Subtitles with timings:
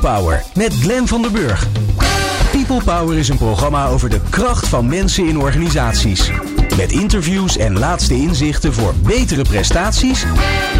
[0.00, 1.66] Power met Glenn van der Burg.
[2.50, 6.30] People Power is een programma over de kracht van mensen in organisaties.
[6.76, 10.24] Met interviews en laatste inzichten voor betere prestaties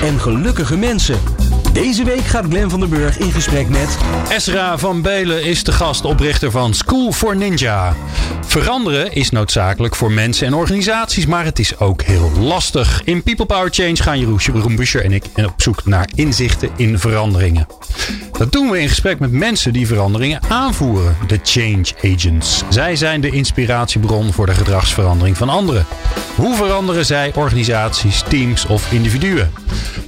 [0.03, 1.19] en gelukkige mensen.
[1.73, 3.99] Deze week gaat Glenn van der Burg in gesprek met...
[4.29, 7.95] Esra van Belen is de gast, oprichter van School for Ninja.
[8.47, 13.03] Veranderen is noodzakelijk voor mensen en organisaties, maar het is ook heel lastig.
[13.05, 17.67] In People Power Change gaan Jeroen Buscher en ik op zoek naar inzichten in veranderingen.
[18.39, 22.63] Dat doen we in gesprek met mensen die veranderingen aanvoeren, de change agents.
[22.69, 25.87] Zij zijn de inspiratiebron voor de gedragsverandering van anderen.
[26.35, 29.53] Hoe veranderen zij organisaties, teams of individuen?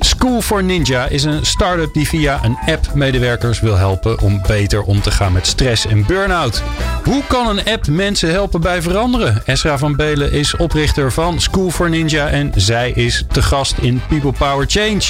[0.00, 4.82] School for Ninja is een start-up die via een app medewerkers wil helpen om beter
[4.82, 6.62] om te gaan met stress en burn-out.
[7.04, 9.42] Hoe kan een app mensen helpen bij veranderen?
[9.46, 14.00] Esra van Belen is oprichter van School for Ninja en zij is te gast in
[14.08, 15.02] People Power Change.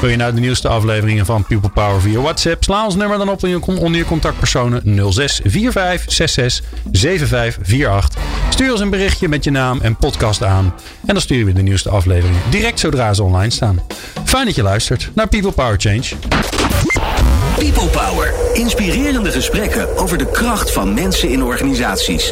[0.00, 2.64] Wil je nou de nieuwste afleveringen van People Power via WhatsApp?
[2.64, 8.22] Sla ons nummer dan op onder je contactpersonen 06 45 66 7548.
[8.48, 10.74] Stuur ons een berichtje met je naam en podcast aan.
[11.06, 13.80] En dan sturen we de nieuwste aflevering direct zodra ze online staan.
[14.24, 15.83] Fijn dat je luistert naar People Power Change.
[15.84, 18.32] People Power.
[18.52, 22.30] Inspirerende gesprekken over de kracht van mensen in organisaties.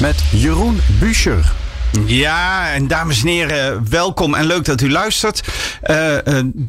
[0.00, 1.52] Met Jeroen Buescher.
[2.04, 5.40] Ja, en dames en heren, welkom en leuk dat u luistert.
[5.84, 6.18] Uh, uh,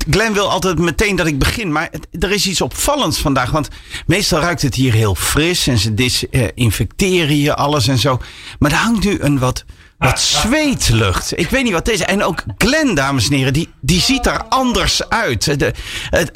[0.09, 3.51] Glenn wil altijd meteen dat ik begin, maar er is iets opvallends vandaag.
[3.51, 3.67] Want
[4.05, 8.19] meestal ruikt het hier heel fris en ze desinfecteren hier alles en zo.
[8.59, 9.65] Maar er hangt nu een wat
[9.97, 11.39] wat zweetlucht.
[11.39, 12.05] Ik weet niet wat het is.
[12.05, 15.59] En ook Glenn, dames en heren, die, die ziet er anders uit.
[15.59, 15.73] De,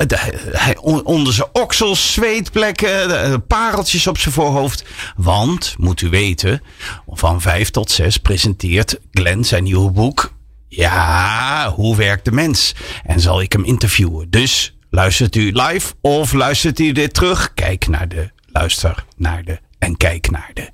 [0.08, 4.84] de, onder zijn oksels, zweetplekken, pareltjes op zijn voorhoofd.
[5.16, 6.62] Want, moet u weten,
[7.08, 10.34] van vijf tot zes presenteert Glenn zijn nieuwe boek.
[10.68, 12.75] Ja, hoe werkt de mens?
[13.03, 14.30] En zal ik hem interviewen.
[14.30, 17.53] Dus luistert u live of luistert u dit terug?
[17.53, 20.70] Kijk naar de, luister naar de en kijk naar de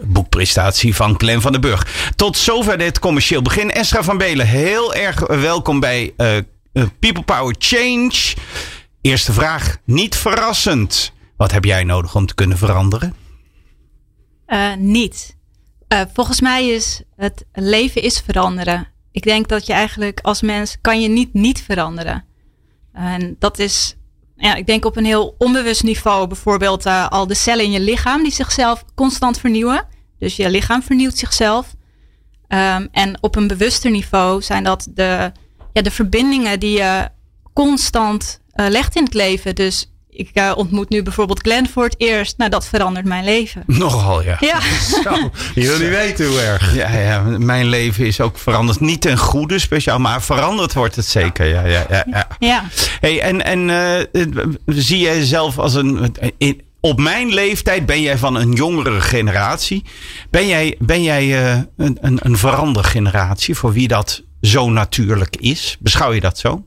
[0.00, 2.10] boekprestatie van Glenn van den Burg.
[2.16, 3.70] Tot zover dit commercieel begin.
[3.70, 6.36] Esra van Belen, heel erg welkom bij uh,
[6.98, 8.34] People Power Change.
[9.00, 11.12] Eerste vraag, niet verrassend.
[11.36, 13.14] Wat heb jij nodig om te kunnen veranderen?
[14.46, 15.36] Uh, niet.
[16.12, 18.88] Volgens mij is het leven is veranderen.
[19.10, 22.24] Ik denk dat je eigenlijk als mens kan je niet niet veranderen.
[22.92, 23.96] En dat is
[24.42, 27.80] ja, ik denk op een heel onbewust niveau bijvoorbeeld uh, al de cellen in je
[27.80, 29.86] lichaam die zichzelf constant vernieuwen.
[30.18, 31.74] Dus je lichaam vernieuwt zichzelf.
[32.48, 35.32] Um, en op een bewuster niveau zijn dat de,
[35.72, 37.08] ja, de verbindingen die je
[37.52, 39.54] constant uh, legt in het leven.
[39.54, 42.38] Dus ik uh, ontmoet nu bijvoorbeeld Glenn voor het eerst.
[42.38, 43.62] Nou, dat verandert mijn leven.
[43.84, 44.36] Nogal, ja.
[44.40, 44.60] Ja.
[45.02, 45.30] Zo,
[45.60, 46.74] jullie weten hoe erg.
[46.74, 48.80] Ja, ja, mijn leven is ook veranderd.
[48.80, 51.46] Niet ten goede speciaal, maar veranderd wordt het zeker.
[51.46, 52.04] Ja, ja, ja.
[52.10, 52.26] ja.
[52.38, 52.64] ja.
[53.00, 54.26] Hey, en en uh,
[54.66, 56.14] zie jij jezelf als een...
[56.38, 59.84] In, op mijn leeftijd ben jij van een jongere generatie.
[60.30, 65.76] Ben jij, ben jij uh, een, een, een verandergeneratie voor wie dat zo natuurlijk is?
[65.80, 66.64] Beschouw je dat zo?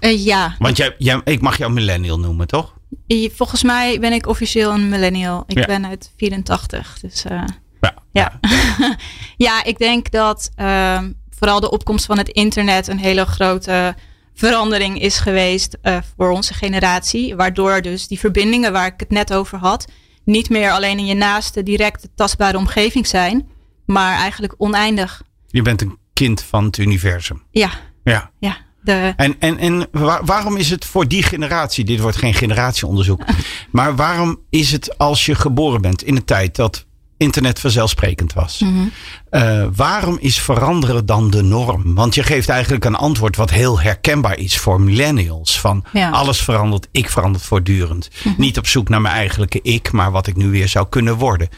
[0.00, 0.56] Uh, ja.
[0.58, 2.74] Want jij, jij, ik mag jou millennial noemen, toch?
[3.08, 5.44] Volgens mij ben ik officieel een millennial.
[5.46, 5.66] Ik ja.
[5.66, 6.98] ben uit 84.
[7.00, 7.42] Dus uh,
[7.80, 7.94] ja.
[8.12, 8.40] Ja.
[9.46, 13.94] ja, ik denk dat uh, vooral de opkomst van het internet een hele grote
[14.34, 17.36] verandering is geweest uh, voor onze generatie.
[17.36, 19.88] Waardoor dus die verbindingen waar ik het net over had,
[20.24, 23.48] niet meer alleen in je naaste directe tastbare omgeving zijn,
[23.86, 25.22] maar eigenlijk oneindig.
[25.46, 27.42] Je bent een kind van het universum.
[27.50, 27.70] Ja.
[28.04, 28.30] Ja.
[28.38, 28.65] Ja.
[28.86, 29.12] De...
[29.16, 33.22] En, en, en waar, waarom is het voor die generatie, dit wordt geen generatieonderzoek,
[33.70, 36.86] maar waarom is het als je geboren bent in een tijd dat
[37.16, 38.58] internet vanzelfsprekend was.
[38.58, 38.72] Mhm.
[38.72, 38.78] Mm
[39.30, 39.42] -hmm.
[39.42, 41.94] uh, waarom is veranderen dan de norm?
[41.94, 45.60] Want je geeft eigenlijk een antwoord wat heel herkenbaar is voor millennials.
[45.60, 46.10] Van ja.
[46.10, 48.08] alles verandert, ik verandert voortdurend.
[48.10, 48.28] Mhm.
[48.28, 48.44] Mm -hmm.
[48.44, 51.48] Niet op zoek naar mijn eigenlijke ik, maar wat ik nu weer zou kunnen worden.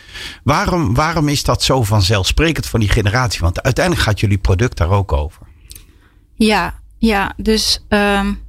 [0.43, 3.41] Waarom, waarom is dat zo vanzelfsprekend van die generatie?
[3.41, 5.47] Want uiteindelijk gaat jullie product daar ook over.
[6.35, 8.47] Ja, ja dus um,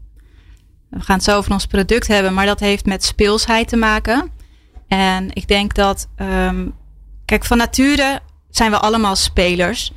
[0.90, 4.32] we gaan het zo over ons product hebben, maar dat heeft met speelsheid te maken.
[4.88, 6.74] En ik denk dat um,
[7.30, 8.20] Kijk, van nature
[8.50, 9.92] zijn we allemaal spelers.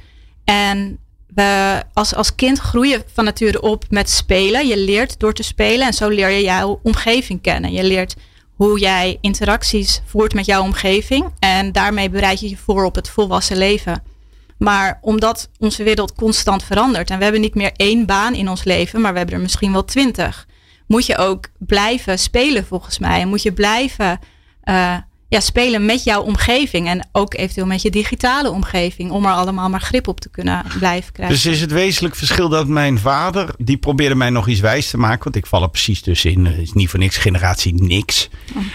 [0.45, 0.99] En
[1.35, 4.67] we als, als kind groeien van nature op met spelen.
[4.67, 7.73] Je leert door te spelen en zo leer je jouw omgeving kennen.
[7.73, 8.17] Je leert
[8.55, 11.25] hoe jij interacties voert met jouw omgeving.
[11.39, 14.03] En daarmee bereid je je voor op het volwassen leven.
[14.63, 18.65] Maar omdat onze wereld constant verandert en we hebben niet meer één baan in ons
[18.65, 20.47] leven, maar we hebben er misschien wel twintig,
[20.87, 23.21] moet je ook blijven spelen volgens mij.
[23.21, 24.19] En moet je blijven
[24.65, 24.97] uh,
[25.33, 26.89] ja, spelen met jouw omgeving.
[26.89, 29.11] En ook eventueel met je digitale omgeving.
[29.11, 31.35] Om er allemaal maar grip op te kunnen blijven krijgen.
[31.35, 34.99] Dus is het wezenlijk verschil dat mijn vader, die probeerde mij nog iets wijs te
[34.99, 35.25] maken.
[35.25, 36.47] Want ik val er precies tussenin.
[36.47, 38.29] Is niet voor niks, generatie niks.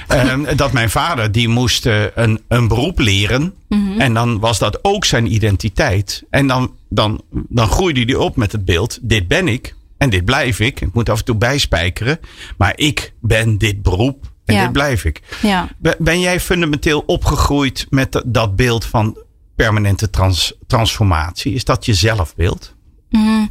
[0.07, 0.39] Oh.
[0.55, 3.53] dat mijn vader, die moest uh, een, een beroep leren.
[3.69, 3.99] Mhm.
[3.99, 6.23] En dan was dat ook zijn identiteit.
[6.29, 9.75] En dan, dan, dan groeide hij op met het beeld, dit ben ik.
[9.97, 10.81] En dit blijf ik.
[10.81, 12.19] Ik moet af en toe bijspijkeren.
[12.57, 14.35] Maar ik ben dit beroep.
[14.47, 14.63] En ja.
[14.63, 15.21] dit blijf ik.
[15.41, 15.67] Ja.
[15.97, 19.23] Ben jij fundamenteel opgegroeid met dat beeld van
[19.55, 21.53] permanente trans transformatie?
[21.53, 22.75] Is dat je zelfbeeld?
[23.09, 23.49] Mm,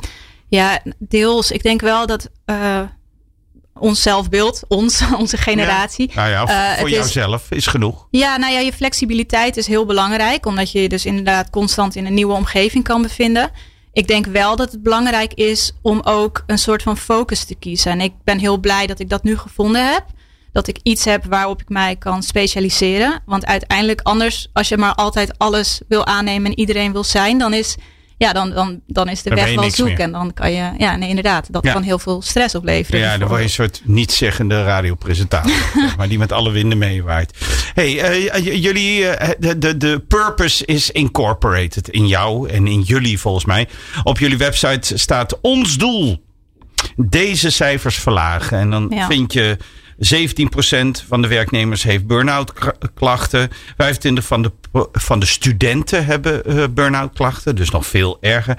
[0.48, 1.50] ja, deels.
[1.50, 2.80] Ik denk wel dat uh,
[3.74, 6.10] ons zelfbeeld, ons, onze generatie.
[6.14, 6.14] Ja.
[6.14, 8.06] Nou ja, uh, voor jouzelf is, is genoeg.
[8.10, 10.46] Ja, nou ja, je flexibiliteit is heel belangrijk.
[10.46, 13.50] Omdat je je dus inderdaad constant in een nieuwe omgeving kan bevinden.
[13.92, 17.90] Ik denk wel dat het belangrijk is om ook een soort van focus te kiezen.
[17.90, 20.04] En ik ben heel blij dat ik dat nu gevonden heb
[20.56, 23.22] dat ik iets heb waarop ik mij kan specialiseren.
[23.26, 27.54] Want uiteindelijk anders, als je maar altijd alles wil aannemen en iedereen wil zijn, dan
[27.54, 27.76] is,
[28.16, 29.88] ja, dan, dan, dan is de weg wel zoek.
[29.88, 33.00] En dan kan je, ja, nee, inderdaad, dat kan heel veel stress opleveren.
[33.00, 35.52] Ja, dan word je een soort niet-zeggende radiopresentator,
[35.96, 37.38] maar die met alle winden meewaait.
[37.74, 43.18] hey, uh, jullie, uh, de, de, de purpose is incorporated in jou en in jullie
[43.18, 43.68] volgens mij.
[44.02, 46.24] Op jullie website staat ons doel.
[46.96, 48.58] Deze cijfers verlagen.
[48.58, 49.56] En dan vind je
[49.96, 52.52] 17% van de werknemers heeft burn-out
[52.94, 53.50] klachten.
[53.50, 53.54] 25%
[54.12, 54.52] van de,
[54.92, 57.56] van de studenten hebben uh, burn-out klachten.
[57.56, 58.58] Dus nog veel erger.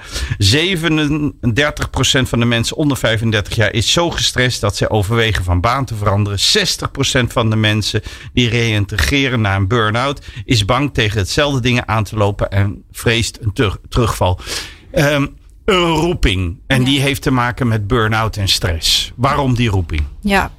[2.28, 5.94] van de mensen onder 35 jaar is zo gestrest dat ze overwegen van baan te
[5.94, 6.38] veranderen.
[6.38, 6.42] 60%
[7.28, 8.02] van de mensen
[8.32, 13.38] die reïntegreren na een burn-out is bang tegen hetzelfde dingen aan te lopen en vreest
[13.40, 14.40] een terugval.
[14.92, 16.58] Um, een roeping.
[16.66, 19.12] En die heeft te maken met burn-out en stress.
[19.16, 20.02] Waarom die roeping?
[20.20, 20.52] Ja,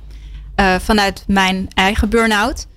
[0.60, 2.68] uh, vanuit mijn eigen burn-out.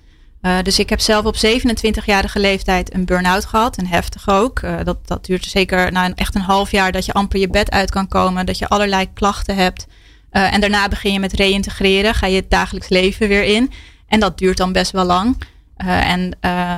[0.41, 3.77] Uh, dus ik heb zelf op 27-jarige leeftijd een burn-out gehad.
[3.77, 4.59] En heftig ook.
[4.59, 7.71] Uh, dat, dat duurt zeker een, echt een half jaar dat je amper je bed
[7.71, 8.45] uit kan komen.
[8.45, 9.87] Dat je allerlei klachten hebt.
[10.29, 12.13] en daarna begin je met reïntegreren.
[12.13, 13.71] Ga je het dagelijks leven weer in.
[14.07, 15.41] En dat duurt dan best wel lang.
[15.75, 16.37] en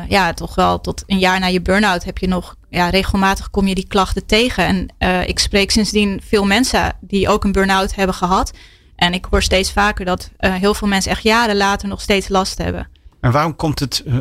[0.10, 2.56] ja, toch wel tot een jaar na je burn-out heb je nog...
[2.70, 4.66] Ja, regelmatig kom je die klachten tegen.
[5.00, 8.52] En ik spreek sindsdien veel mensen die ook een burn-out hebben gehad...
[8.96, 12.28] En ik hoor steeds vaker dat uh, heel veel mensen echt jaren later nog steeds
[12.28, 12.88] last hebben.
[13.22, 14.18] En waarom komt het, uh,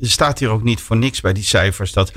[0.00, 2.14] staat hier ook niet voor niks bij die cijfers dat 17%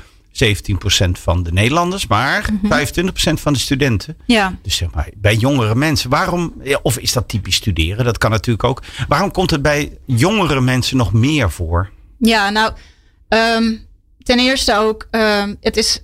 [1.12, 2.70] van de Nederlanders, maar mm -hmm.
[2.70, 4.16] 25% van de studenten.
[4.26, 4.58] Ja.
[4.62, 8.04] Dus zeg maar, bij jongere mensen, waarom, of is dat typisch studeren?
[8.04, 8.82] Dat kan natuurlijk ook.
[9.08, 11.90] Waarom komt het bij jongere mensen nog meer voor?
[12.18, 12.72] Ja, nou,
[13.28, 13.86] um,
[14.22, 16.02] ten eerste ook, um, het is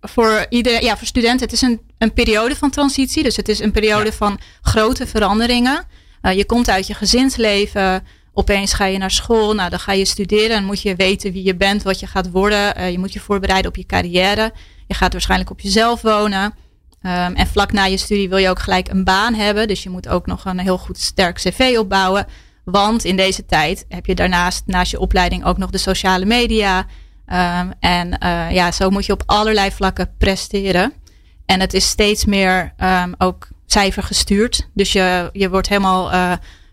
[0.00, 3.22] voor iedereen, ja, voor studenten, het is een, een periode van transitie.
[3.22, 5.84] Dus het is een periode van grote veranderingen.
[6.22, 8.06] Uh, je komt uit je gezinsleven.
[8.32, 9.54] Opeens ga je naar school.
[9.54, 10.56] Nou, dan ga je studeren.
[10.56, 12.78] En moet je weten wie je bent, wat je gaat worden.
[12.78, 14.52] Uh, je moet je voorbereiden op je carrière.
[14.86, 16.44] Je gaat waarschijnlijk op jezelf wonen.
[17.02, 19.68] Um, en vlak na je studie wil je ook gelijk een baan hebben.
[19.68, 22.26] Dus je moet ook nog een heel goed sterk cv opbouwen.
[22.64, 26.78] Want in deze tijd heb je daarnaast, naast je opleiding, ook nog de sociale media.
[26.78, 30.92] Um, en uh, ja, zo moet je op allerlei vlakken presteren.
[31.50, 34.68] En het is steeds meer um, ook cijfergestuurd.
[34.74, 36.32] Dus je, je wordt helemaal, uh,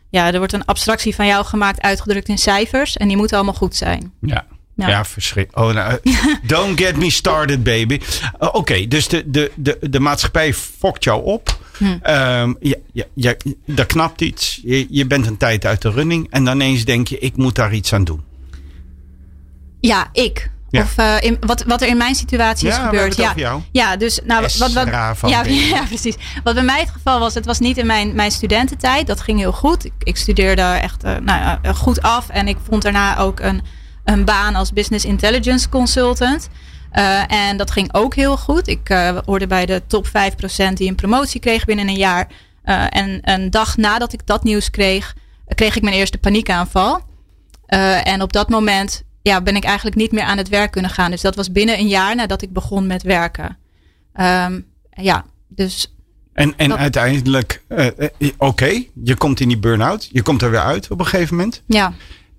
[0.10, 2.98] ja, er wordt een abstractie van jou gemaakt, uitgedrukt in cijfers.
[2.98, 4.14] En die moeten allemaal goed zijn.
[4.22, 4.46] Ja.
[4.76, 5.68] Ja, ja verschrikkelijk.
[5.68, 7.94] Oh, nou, eh, don't get me started, baby.
[7.94, 11.60] Uh, Oké, okay, dus de, de, de, de maatschappij fokt jou op.
[11.78, 11.86] Hm.
[11.86, 13.36] Um, ja, ja, ja,
[13.66, 14.60] daar knapt iets.
[14.64, 16.28] Je, je bent een tijd uit de running.
[16.30, 18.24] En dan ineens denk je, ik moet daar iets aan doen.
[19.80, 20.50] Ja, ik.
[20.81, 23.16] Of uh, in, wat, wat er in mijn situatie is gebeurd.
[23.16, 24.88] Ja, ja, dus nou, wat, wat,
[25.30, 25.44] ja,
[25.74, 26.16] ja, precies.
[26.44, 29.07] Wat bij mij het geval was, het was niet in mijn, mijn studententijd.
[29.07, 29.86] Dat ging heel goed.
[29.86, 32.30] Ik, ik studeerde echt uh, nou, uh, goed af.
[32.30, 33.62] En ik vond daarna ook een,
[34.04, 36.50] een baan als business intelligence consultant.
[37.28, 38.68] en dat ging ook heel goed.
[38.68, 38.88] Ik
[39.26, 40.10] hoorde bij de top 5%
[40.74, 42.28] die een promotie kreeg binnen een jaar.
[42.90, 45.14] en een dag nadat ik dat nieuws kreeg,
[45.56, 47.02] kreeg ik mijn eerste paniekaanval.
[48.04, 51.12] en op dat moment ja, ben ik eigenlijk niet meer aan het werk kunnen gaan.
[51.12, 53.57] Dus dat was binnen een jaar nadat ik begon met werken.
[54.22, 55.96] Um, ja, dus.
[56.34, 60.10] En, en uiteindelijk, uh, oké, okay, je komt in die burn-out.
[60.12, 61.64] Je komt er weer uit op een gegeven moment.
[61.68, 61.94] Ja.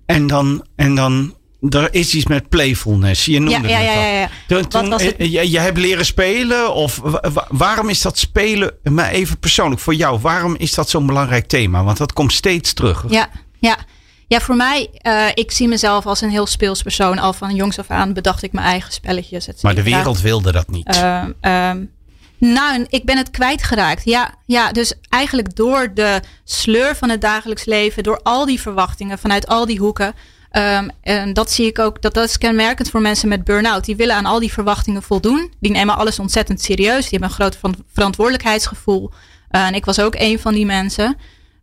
[0.05, 1.33] En dan, en dan
[1.69, 3.25] er is iets met playfulness.
[3.25, 4.29] Je noemde ja, ja, ja, ja, ja.
[4.47, 6.73] Toen, toen, je, je, hebt leren spelen.
[6.73, 7.01] Of
[7.49, 11.83] waarom is dat spelen, maar even persoonlijk voor jou, waarom is dat zo'n belangrijk thema?
[11.83, 13.05] Want dat komt steeds terug.
[13.07, 13.29] Ja,
[13.59, 13.77] ja.
[14.29, 17.19] Ja, voor mij, uh, ik zie mezelf als een heel speels persoon.
[17.19, 19.49] Al van jongs af aan bedacht ik mijn eigen spelletjes.
[19.61, 20.95] Maar de wereld wilde dat niet.
[20.95, 21.91] Uh, um,
[22.37, 24.05] nou, ik ben het kwijtgeraakt.
[24.05, 29.19] Ja, ja, dus eigenlijk door de sleur van het dagelijks leven, door al die verwachtingen
[29.19, 30.13] vanuit al die hoeken,
[30.51, 33.85] Um, en dat zie ik ook, dat, dat is kenmerkend voor mensen met burn-out.
[33.85, 35.53] Die willen aan al die verwachtingen voldoen.
[35.59, 37.09] Die nemen alles ontzettend serieus.
[37.09, 37.57] Die hebben een groot
[37.93, 39.11] verantwoordelijkheidsgevoel.
[39.51, 41.17] Uh, en ik was ook een van die mensen.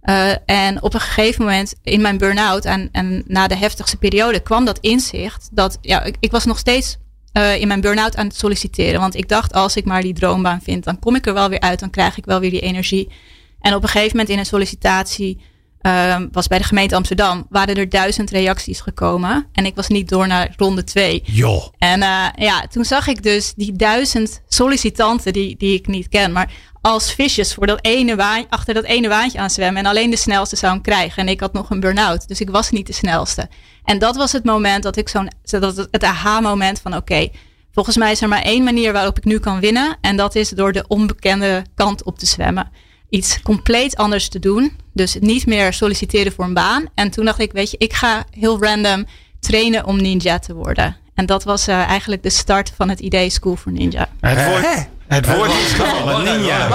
[0.08, 4.40] Uh, en op een gegeven moment in mijn burn-out en, en na de heftigste periode
[4.40, 6.96] kwam dat inzicht dat ja, ik, ik was nog steeds
[7.32, 9.00] uh, in mijn burn-out aan het solliciteren.
[9.00, 11.60] Want ik dacht, als ik maar die droombaan vind, dan kom ik er wel weer
[11.60, 13.12] uit, dan krijg ik wel weer die energie.
[13.60, 15.40] En op een gegeven moment in een sollicitatie
[15.82, 19.46] uh, was bij de gemeente Amsterdam, waren er duizend reacties gekomen.
[19.52, 21.22] En ik was niet door naar ronde twee.
[21.24, 21.66] Joh.
[21.78, 26.32] En uh, ja, toen zag ik dus die duizend sollicitanten die, die ik niet ken.
[26.32, 26.52] Maar
[26.86, 29.82] als visjes voor dat ene waan, achter dat ene waantje aan zwemmen.
[29.82, 31.22] En alleen de snelste zou hem krijgen.
[31.22, 32.28] En ik had nog een burn-out.
[32.28, 33.48] Dus ik was niet de snelste.
[33.84, 37.28] En dat was het moment dat ik zo'n, dat het aha-moment van oké,
[37.72, 39.96] volgens mij is er maar één manier waarop ik nu kan winnen.
[40.00, 42.70] En dat is door de onbekende kant op te zwemmen.
[43.08, 44.76] Iets compleet anders te doen.
[44.92, 46.88] Dus niet meer solliciteren voor een baan.
[46.94, 49.06] En toen dacht ik, weet je, ik ga heel random
[49.40, 50.96] trainen om ninja te worden.
[51.14, 54.08] En dat was uh, eigenlijk de start van het idee School for Ninja.
[54.20, 56.66] Het woord, het woord is gevallen, ninja.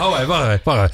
[0.00, 0.92] Oh, wacht, wacht.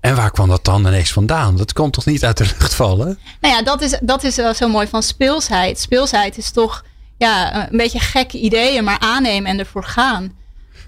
[0.00, 1.56] En waar kwam dat dan ineens vandaan?
[1.56, 3.18] Dat komt toch niet uit de lucht vallen?
[3.40, 5.80] Nou ja, dat is, dat is zo mooi van speelsheid.
[5.80, 6.84] Speelsheid is toch
[7.18, 10.38] ja, een beetje gekke ideeën, maar aannemen en ervoor gaan.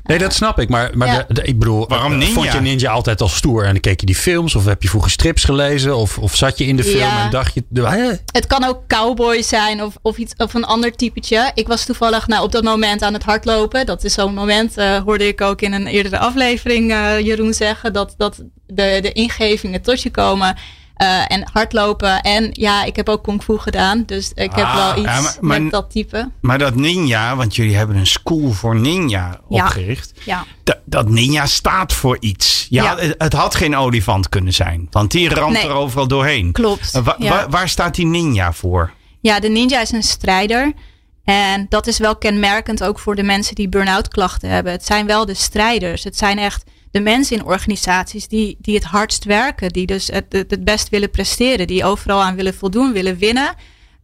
[0.04, 0.68] Nee, dat snap ik.
[0.68, 1.25] Maar, maar Ja.
[1.28, 2.32] de, de- ik bedoel, Waarom eh, ninja?
[2.35, 3.64] vond je ninja altijd al stoer?
[3.64, 4.54] En dan keek je die films?
[4.54, 5.97] Of heb je vroeger strips gelezen?
[5.97, 7.25] Of, of zat je in de film Ja.
[7.25, 7.64] en dacht je...
[7.68, 8.18] de-?
[8.32, 11.50] Het kan ook cowboy zijn of, of, iets, of een ander typetje.
[11.54, 13.87] Ik was toevallig nou, op dat moment aan het hardlopen.
[13.87, 17.92] Dat is zo'n moment, eh, hoorde ik ook in een eerdere aflevering eh, Jeroen zeggen.
[17.92, 20.56] Dat, dat de, de ingevingen tot je komen.
[21.02, 22.21] Eh, en hardlopen.
[22.21, 24.02] En ja, ik heb ook kung fu gedaan.
[24.06, 26.30] Dus ik heb Ah, wel iets ja, maar- maar- met dat type.
[26.40, 29.64] Maar dat ninja, want jullie hebben een school voor ninja Ja.
[29.64, 30.12] opgericht.
[30.25, 30.44] Ja.
[30.64, 32.66] Dat, dat ninja staat voor iets.
[32.71, 32.97] Ja, Ja.
[32.99, 34.87] Het, het had geen olifant kunnen zijn.
[34.90, 35.62] Want die ramt Nee.
[35.66, 36.52] er overal doorheen.
[36.52, 37.28] Klopt, wa- ja.
[37.30, 38.92] wa- waar staat die ninja voor?
[39.21, 40.73] Ja, de ninja is een strijder.
[41.25, 44.73] En dat is wel kenmerkend ook voor de mensen die burn-out klachten hebben.
[44.73, 46.04] Het zijn wel de strijders.
[46.04, 49.69] Het zijn echt de mensen in organisaties die, die het hardst werken.
[49.69, 51.67] Die dus het, het, het best willen presteren.
[51.67, 53.55] Die overal aan willen voldoen, willen winnen.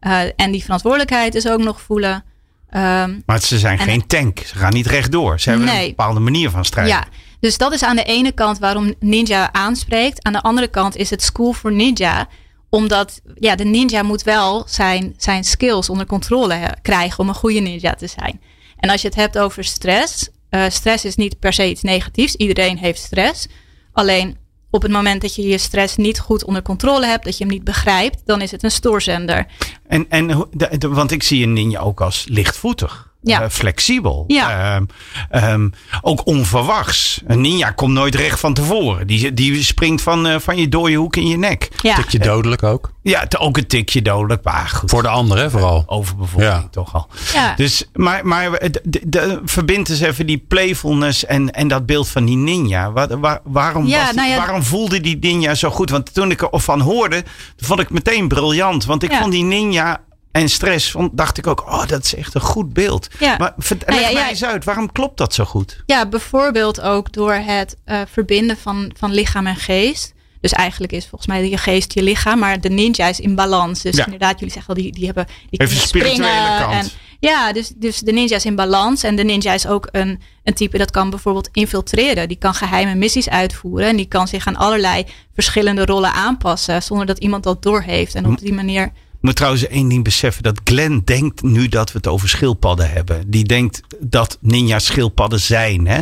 [0.00, 2.24] Eh, en die verantwoordelijkheid dus ook nog voelen.
[2.70, 4.38] Ehm, Maar ze zijn En- geen tank.
[4.38, 5.40] Ze gaan niet rechtdoor.
[5.40, 5.82] Ze hebben Nee.
[5.82, 6.94] een bepaalde manier van strijden.
[6.94, 7.06] ja,
[7.40, 10.24] dus dat is aan de ene kant waarom ninja aanspreekt.
[10.24, 12.28] Aan de andere kant is het school voor ninja.
[12.70, 17.60] Omdat ja, de ninja moet wel zijn, zijn skills onder controle krijgen om een goede
[17.60, 18.40] ninja te zijn.
[18.76, 20.28] En als je het hebt over stress.
[20.50, 22.34] Eh, stress is niet per se iets negatiefs.
[22.34, 23.46] Iedereen heeft stress.
[23.92, 24.36] Alleen
[24.70, 27.52] op het moment dat je je stress niet goed onder controle hebt, dat je hem
[27.52, 29.46] niet begrijpt, dan is het een stoorzender.
[29.86, 30.48] En, en,
[30.80, 33.07] want ik zie een ninja ook als lichtvoetig.
[33.20, 33.42] Ja.
[33.42, 34.24] eh, flexibel.
[34.26, 34.74] Ja.
[34.74, 34.84] Ehm,
[35.30, 35.68] ehm,
[36.00, 37.20] ook onverwachts.
[37.26, 39.06] Een ninja komt nooit recht van tevoren.
[39.06, 41.68] Die, die springt van, eh, van je dode hoek in je nek.
[41.82, 42.92] Ja, Tikje dodelijk ook.
[43.02, 44.44] Ja, het- ook een tikje dodelijk.
[44.44, 44.90] Maar goed.
[44.90, 45.82] Voor de anderen vooral.
[45.86, 46.68] Overbevolking Ja.
[46.70, 47.08] toch al.
[47.32, 47.54] ja.
[47.56, 52.08] Dus, maar, maar de, de, de- verbind eens even die playfulness en, en dat beeld
[52.08, 52.92] van die ninja.
[52.92, 55.90] Waar, waar- waarom, Ja, was die- nou ja- waarom voelde die ninja zo goed?
[55.90, 57.24] Want toen ik ervan hoorde,
[57.56, 58.84] vond ik meteen briljant.
[58.84, 59.18] Want ik Ja.
[59.20, 63.08] vond die ninja en stress, dacht ik ook, oh, dat is echt een goed beeld.
[63.18, 63.36] Ja.
[63.38, 64.28] Maar Nou leg ja, mij ja.
[64.28, 65.82] eens uit, waarom klopt dat zo goed?
[65.86, 70.16] Ja, bijvoorbeeld ook door het eh, verbinden van, van lichaam en geest.
[70.40, 73.82] Dus eigenlijk is volgens mij je geest je lichaam, maar de ninja is in balans.
[73.82, 76.72] Dus inderdaad, jullie zeggen al, die, die hebben die Even spirituele kant.
[76.72, 76.88] En,
[77.20, 79.02] ja, dus, dus de ninja is in balans.
[79.02, 82.28] En de ninja is ook een, een type dat kan bijvoorbeeld infiltreren.
[82.28, 83.88] Die kan geheime missies uitvoeren.
[83.88, 86.82] En die kan zich aan allerlei verschillende rollen aanpassen.
[86.82, 88.14] Zonder dat iemand dat doorheeft.
[88.14, 88.92] En op die manier.
[89.18, 90.42] Ik moet trouwens één ding beseffen.
[90.42, 93.30] Dat Glenn denkt nu dat we het over schildpadden hebben.
[93.30, 95.86] Die denkt dat ninja schildpadden zijn.
[95.86, 96.00] Hè?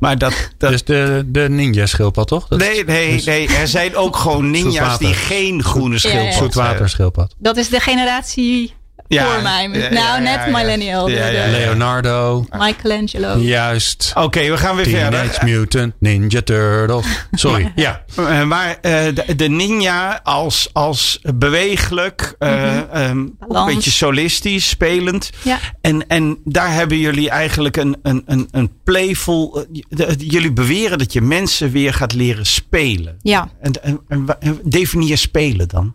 [0.00, 2.48] Maar dat, dat, Dus de, de ninja schildpad toch?
[2.48, 3.48] Dat Nee, nee, dus- nee.
[3.48, 5.06] Er zijn ook gewoon ninja's Zoetwater.
[5.06, 6.28] die geen groene schildpad ja.
[6.28, 6.52] hebben.
[6.52, 7.34] Zoetwater schildpad.
[7.38, 8.74] Dat is de generatie
[9.12, 9.62] Ja, voor mij.
[9.72, 11.08] ja, nou, ja, net millennial.
[11.08, 12.46] Leonardo.
[12.58, 13.36] Michelangelo.
[13.38, 14.12] Juist.
[14.14, 15.44] Oké, we gaan weer Teenage verder.
[15.58, 17.06] Mutant Ninja Turtles.
[17.32, 17.72] Sorry.
[17.74, 18.02] Ja.
[18.16, 22.78] Eh, maar eh, de, de ninja als, als bewegelijk, eh,
[23.08, 25.30] ehm, ook een beetje solistisch, spelend.
[25.42, 25.58] Ja.
[25.80, 29.66] En, en daar hebben jullie eigenlijk een, een, een, een playful...
[29.88, 33.16] de- jullie beweren dat je mensen weer gaat leren spelen.
[33.22, 33.48] Ja.
[33.60, 34.00] En, en,
[34.40, 35.94] en definieer spelen dan.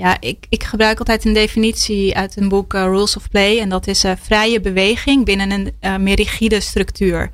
[0.00, 3.60] Ja, ik, ik gebruik altijd een definitie uit een boek eh, Rules of Play.
[3.60, 7.30] En dat is eh, vrije beweging binnen een eh, meer rigide structuur.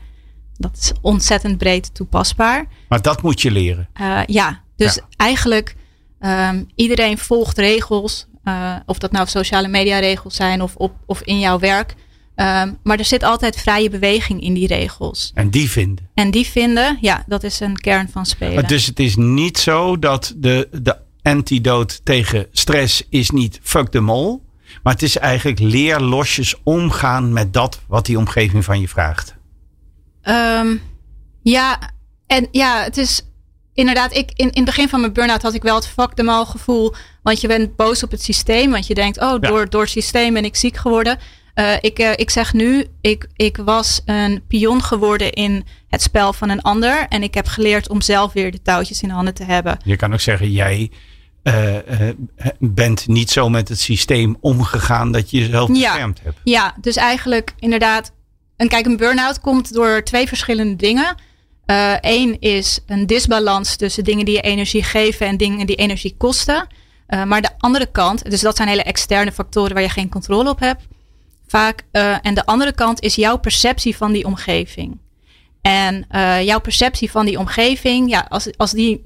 [0.55, 2.67] Dat is ontzettend breed toepasbaar.
[2.89, 3.89] Maar dat moet je leren.
[4.27, 5.03] Ja, dus Ja.
[5.17, 5.75] eigenlijk
[6.21, 8.27] ehm, iedereen volgt regels.
[8.87, 11.95] of dat nou sociale media regels zijn of, op, of in jouw werk.
[12.35, 15.31] Ehm, maar er zit altijd vrije beweging in die regels.
[15.35, 16.09] En die vinden.
[16.15, 18.67] En die vinden, ja, dat is een kern van spelen.
[18.69, 24.01] Dus het is niet zo dat de, de antidote tegen stress is niet fuck the
[24.01, 24.45] mol.
[24.83, 29.35] Maar het is eigenlijk leer losjes omgaan met dat wat die omgeving van je vraagt.
[30.23, 30.83] Um,
[31.43, 31.91] ja,
[32.27, 33.23] en ja, het is
[33.75, 36.29] inderdaad, ik, in, in het begin van mijn burn-out had ik wel het fuck them
[36.29, 36.95] all gevoel.
[37.23, 38.71] Want je bent boos op het systeem.
[38.71, 41.19] Want je denkt, oh, door, door het systeem ben ik ziek geworden.
[41.55, 46.33] Uh, ik, uh, ik zeg nu, ik, ik was een pion geworden in het spel
[46.33, 47.07] van een ander.
[47.09, 49.79] En ik heb geleerd om zelf weer de touwtjes in handen te hebben.
[49.85, 50.91] Je kan ook zeggen, jij
[51.47, 52.09] uh,
[52.59, 56.39] bent niet zo met het systeem omgegaan dat je jezelf beschermd ja, hebt.
[56.45, 58.13] Ja, dus eigenlijk inderdaad.
[58.57, 61.15] En kijk, een burn-out komt door twee verschillende dingen.
[62.01, 66.67] Eén is een disbalans tussen dingen die je energie geven en dingen die energie kosten.
[67.27, 70.61] maar de andere kant, dus dat zijn hele externe factoren waar je geen controle op
[70.61, 70.87] hebt
[71.47, 71.83] vaak.
[72.23, 74.99] En de andere kant is jouw perceptie van die omgeving.
[75.63, 76.07] En
[76.45, 79.05] jouw perceptie van die omgeving, ja, als, als die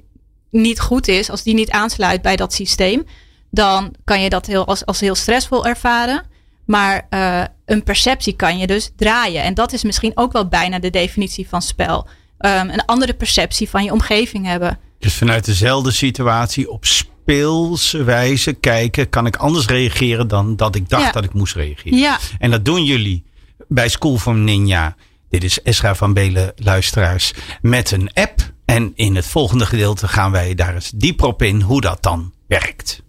[0.51, 3.05] niet goed is, als die niet aansluit bij dat systeem,
[3.49, 6.29] dan kan je dat heel, als, als heel stressvol ervaren.
[6.65, 9.43] Maar uh, een perceptie kan je dus draaien.
[9.43, 12.07] En dat is misschien ook wel bijna de definitie van spel.
[12.39, 14.79] Um, een andere perceptie van je omgeving hebben.
[14.99, 20.89] Dus vanuit dezelfde situatie op speelse wijze kijken, kan ik anders reageren dan dat ik
[20.89, 21.97] dacht dat ik moest reageren.
[21.97, 22.19] Ja.
[22.39, 23.23] En dat doen jullie
[23.67, 24.95] bij School from Ninja.
[25.29, 28.50] Dit is Esra van Belen, luisteraars, met een app.
[28.71, 32.33] En in het volgende gedeelte gaan wij daar eens dieper op in hoe dat dan
[32.47, 33.01] werkt.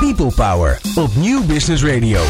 [0.00, 2.20] People Power op Nieuw Business Radio.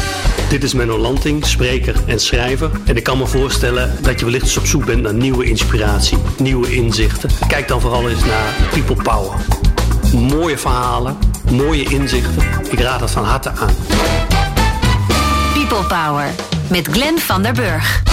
[0.49, 2.71] Dit is Menno Lanting, spreker en schrijver.
[2.85, 6.17] En ik kan me voorstellen dat je wellicht eens op zoek bent naar nieuwe inspiratie,
[6.37, 7.29] nieuwe inzichten.
[7.47, 9.45] Kijk dan vooral eens naar People Power.
[10.13, 11.17] Mooie verhalen,
[11.51, 12.47] mooie inzichten.
[12.71, 13.75] Ik raad het van harte aan.
[15.53, 16.29] People Power
[16.69, 18.03] met Glenn van der Burg.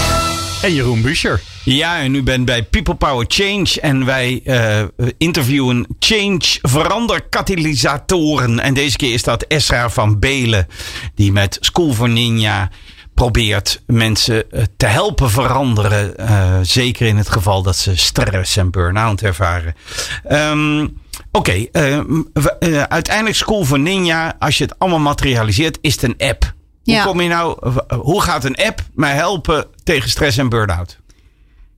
[0.64, 1.40] En Jeroen Buscher.
[1.64, 4.82] Ja, en u bent bij People Power Change en wij uh,
[5.18, 8.60] interviewen change veranderkatalysatoren.
[8.60, 10.66] En deze keer is dat Esra van Belen,
[11.14, 12.70] die met School for Ninja
[13.14, 16.14] probeert mensen uh, te helpen veranderen.
[16.20, 19.74] Uh, zeker in het geval dat ze stress en burn-out ervaren.
[20.30, 26.28] Um, Oké, okay, uiteindelijk School for Ninja, als je het allemaal materialiseert, is het een
[26.28, 26.52] app.
[26.84, 27.04] Hoe, Ja.
[27.04, 30.98] kom je nou, hoe gaat een app mij helpen tegen stress en burn-out?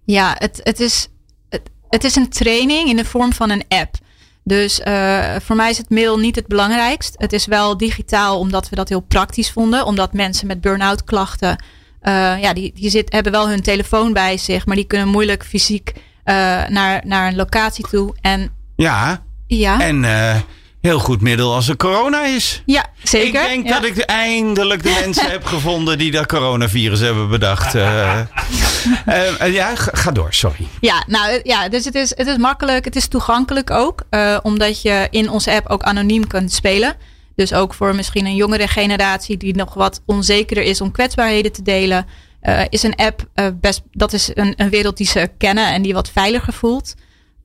[0.04, 1.08] Ja, het, het, is,
[1.48, 3.94] het, het is een training in de vorm van een app.
[4.44, 7.14] Dus uh, voor mij is het mail niet het belangrijkst.
[7.16, 9.84] Het is wel digitaal, omdat we dat heel praktisch vonden.
[9.86, 11.64] Omdat mensen met burn-out klachten,
[12.02, 15.44] uh, ja, die, die zit, hebben wel hun telefoon bij zich, maar die kunnen moeilijk
[15.44, 16.34] fysiek uh,
[16.68, 18.14] naar, naar een locatie toe.
[18.20, 20.04] En Ja, ja, en
[20.86, 22.62] heel goed middel als er corona is.
[22.66, 23.42] ja zeker.
[23.42, 23.80] Ik denk ja.
[23.80, 27.74] dat ik eindelijk de mensen heb gevonden die dat coronavirus hebben bedacht.
[27.74, 28.20] Uh,
[29.40, 30.66] uh, ja, ga door, sorry.
[30.80, 34.02] Ja, nou ja, dus het is, het is makkelijk, het is toegankelijk ook.
[34.10, 36.94] Uh, omdat je in onze app ook anoniem kunt spelen.
[37.34, 41.62] Dus ook voor misschien een jongere generatie die nog wat onzekerder is om kwetsbaarheden te
[41.62, 42.06] delen.
[42.42, 43.24] Uh, is een app
[43.60, 46.94] best, dat is een, een wereld die ze kennen en die wat veiliger voelt.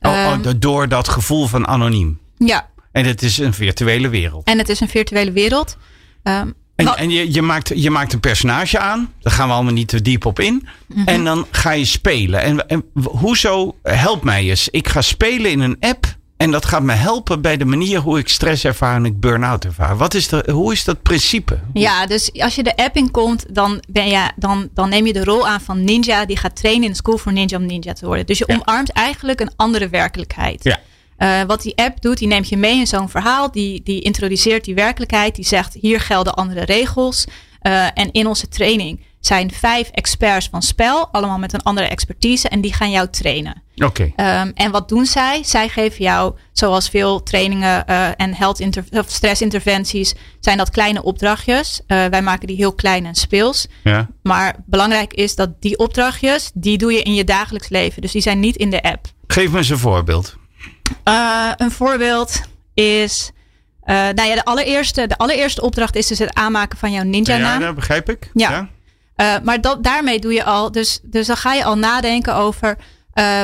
[0.01, 2.19] Oh, oh, door dat gevoel van anoniem.
[2.37, 2.69] Ja.
[2.91, 4.45] En het is een virtuele wereld.
[4.45, 5.77] En het is een virtuele wereld.
[6.23, 9.13] Um, en, en je, je, maakt, je maakt een personage aan.
[9.19, 10.67] Daar gaan we allemaal niet te diep op in.
[10.93, 11.07] -hmm.
[11.07, 12.41] En dan ga je spelen.
[12.41, 14.69] En, en hoezo, help mij eens.
[14.69, 16.19] Ik ga spelen in een app.
[16.37, 19.65] En dat gaat me helpen bij de manier hoe ik stress ervaar en ik burn-out
[19.65, 19.97] ervaar.
[19.97, 21.59] Wat is de, hoe is dat principe?
[21.73, 25.23] Ja, dus als je de app inkomt, dan, ben je, dan, dan neem je de
[25.23, 26.25] rol aan van ninja.
[26.25, 28.25] Die gaat trainen in de School for Ninja om ninja te worden.
[28.25, 28.55] Dus je ja.
[28.55, 30.63] omarmt eigenlijk een andere werkelijkheid.
[30.63, 30.79] Ja.
[31.21, 33.51] Uh, wat die app doet, die neemt je mee in zo'n verhaal.
[33.51, 35.35] Die, die introduceert die werkelijkheid.
[35.35, 37.25] Die zegt, hier gelden andere regels.
[37.61, 41.07] Uh, en in onze training zijn vijf experts van spel.
[41.11, 42.49] Allemaal met een andere expertise.
[42.49, 43.63] En die gaan jou trainen.
[43.75, 44.11] Oké.
[44.13, 44.41] Okay.
[44.41, 45.43] Um, en wat doen zij?
[45.43, 51.81] Zij geven jou, zoals veel trainingen uh, en health of stressinterventies, zijn dat kleine opdrachtjes.
[51.87, 53.67] Uh, wij maken die heel klein en speels.
[53.83, 54.09] Ja.
[54.23, 58.01] Maar belangrijk is dat die opdrachtjes, die doe je in je dagelijks leven.
[58.01, 59.05] Dus die zijn niet in de app.
[59.27, 60.39] Geef me eens een voorbeeld.
[61.05, 62.41] Uh, een voorbeeld
[62.73, 63.31] is.
[63.85, 67.59] Uh, nou ja, de allereerste, de allereerste opdracht is dus het aanmaken van jouw ninja-naam.
[67.59, 68.29] Ja, dat begrijp ik.
[68.33, 68.51] Ja.
[68.51, 68.69] ja.
[69.37, 70.71] Uh, maar dat, daarmee doe je al.
[70.71, 72.77] Dus, dus dan ga je al nadenken over.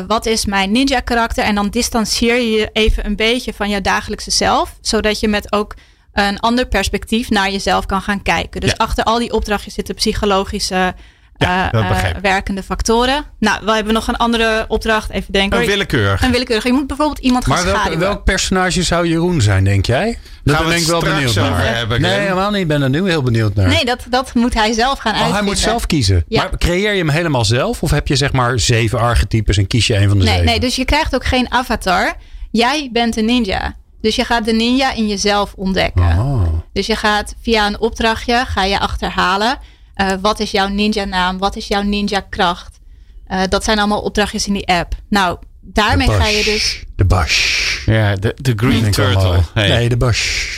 [0.07, 1.43] wat is mijn ninja-karakter?
[1.43, 4.77] En dan distancieer je je even een beetje van jouw dagelijkse zelf.
[4.81, 5.75] Zodat je met ook
[6.13, 8.61] een ander perspectief naar jezelf kan gaan kijken.
[8.61, 8.75] Dus ja.
[8.77, 10.95] achter al die opdrachtjes zitten psychologische.
[11.37, 13.25] Ja, uh, uh, werkende factoren.
[13.39, 15.09] Nou, we hebben nog een andere opdracht.
[15.09, 15.59] Even denken.
[15.59, 16.21] Een willekeurig.
[16.21, 16.63] Een willekeurig.
[16.63, 17.99] Je moet bijvoorbeeld iemand gaan maar welk, schaduwen.
[17.99, 20.17] welk personage zou Jeroen zijn, denk jij?
[20.43, 21.75] Dat Gaan we ben ik wel benieuwd naar.
[21.75, 22.61] Hebben, nee, helemaal niet.
[22.61, 23.67] Ik ben er nu heel benieuwd naar.
[23.67, 25.45] Nee, dat, dat moet hij zelf gaan oh, uitvinden.
[25.45, 26.23] hij moet zelf kiezen.
[26.27, 26.43] Ja.
[26.43, 27.83] Maar creëer je hem helemaal zelf?
[27.83, 30.45] Of heb je zeg maar zeven archetypes en kies je een van de nee, zeven?
[30.45, 32.13] Nee, dus je krijgt ook geen avatar.
[32.51, 33.75] jij bent een ninja.
[34.01, 36.03] Dus je gaat de ninja in jezelf ontdekken.
[36.03, 36.43] Oh.
[36.73, 39.57] Dus je gaat via een opdrachtje, ga je achterhalen.
[39.97, 41.37] Eh, wat is jouw ninja naam?
[41.37, 42.79] Wat is jouw ninja kracht?
[43.27, 44.93] Eh, dat zijn allemaal opdrachtjes in die app.
[45.09, 46.83] Nou, daarmee ga je dus...
[46.95, 47.85] De Bush.
[47.85, 49.39] Ja, de, de Green Turtle.
[49.53, 50.55] Hey, Nee, de Bush.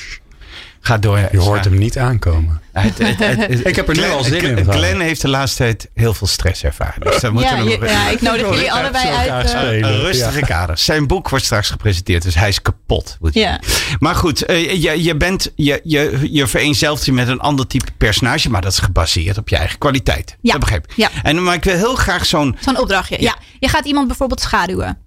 [0.80, 1.28] Ga door.
[1.32, 2.62] Je hoort hem niet aankomen.
[2.82, 5.28] Het- het- het- het- Ik heb er nu Glenn- al zin in, Glenn- heeft de
[5.28, 7.02] laatste tijd heel veel stress ervaren.
[7.02, 9.46] Dus daar moeten Ja, we je- nog- ja, ik nodig jullie allebei uit.
[9.46, 9.84] eh, spelen.
[9.94, 10.78] Een rustige kader.
[10.78, 13.18] Zijn boek wordt straks gepresenteerd, dus hij is kapot.
[13.32, 13.60] Ja.
[14.00, 17.86] Maar goed, eh, je, je, bent, je, je, je vereenzelvigt je met een ander type
[17.98, 20.38] personage, maar dat is gebaseerd op je eigen kwaliteit.
[20.42, 20.52] Ja.
[20.52, 20.94] Dat begrijp ik.
[20.96, 21.10] Ja.
[21.24, 22.58] En, maar ik wil heel graag zo'n.
[22.60, 23.22] Zo'n opdrachtje.
[23.22, 23.36] Ja.
[23.60, 24.98] je gaat iemand bijvoorbeeld schaduwen.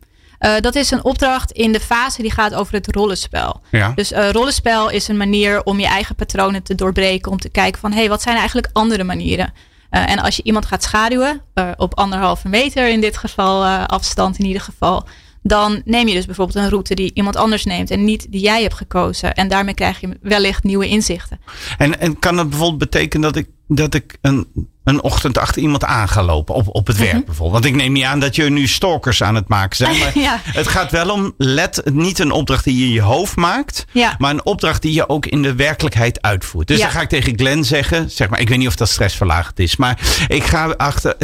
[0.43, 3.61] Eh, dat is een opdracht in de fase die gaat over het rollenspel.
[3.71, 3.93] Ja.
[3.95, 7.33] Dus eh, rollenspel is een manier om je eigen patronen te doorbreken.
[7.33, 9.53] Om te kijken van, hé, hey, wat zijn eigenlijk andere manieren?
[9.91, 11.43] Eh, en als je iemand gaat schaduwen,
[11.77, 15.07] op anderhalve meter in dit geval, afstand in ieder geval.
[15.43, 17.91] Dan neem je dus bijvoorbeeld een route die iemand anders neemt.
[17.91, 19.35] En niet die jij hebt gekozen.
[19.35, 21.41] En daarmee krijg je wellicht nieuwe inzichten.
[21.79, 24.47] En, en kan dat bijvoorbeeld betekenen dat ik, dat ik een,
[24.85, 26.55] een ochtend achter iemand aan ga lopen?
[26.55, 27.07] Op, op het Mhm.
[27.07, 27.63] werk bijvoorbeeld.
[27.63, 29.99] Want ik neem niet aan dat je nu stalkers aan het maken zijn.
[29.99, 30.41] Maar Ja.
[30.45, 33.85] het gaat wel om, let, niet een opdracht die je in je hoofd maakt.
[33.93, 34.15] Ja.
[34.19, 36.67] Maar een opdracht die je ook in de werkelijkheid uitvoert.
[36.69, 36.83] Dus Ja.
[36.85, 38.11] dan ga ik tegen Glenn zeggen.
[38.11, 39.77] Zeg maar, ik weet niet of dat stressverlagend is.
[39.77, 41.17] Maar ik ga achter.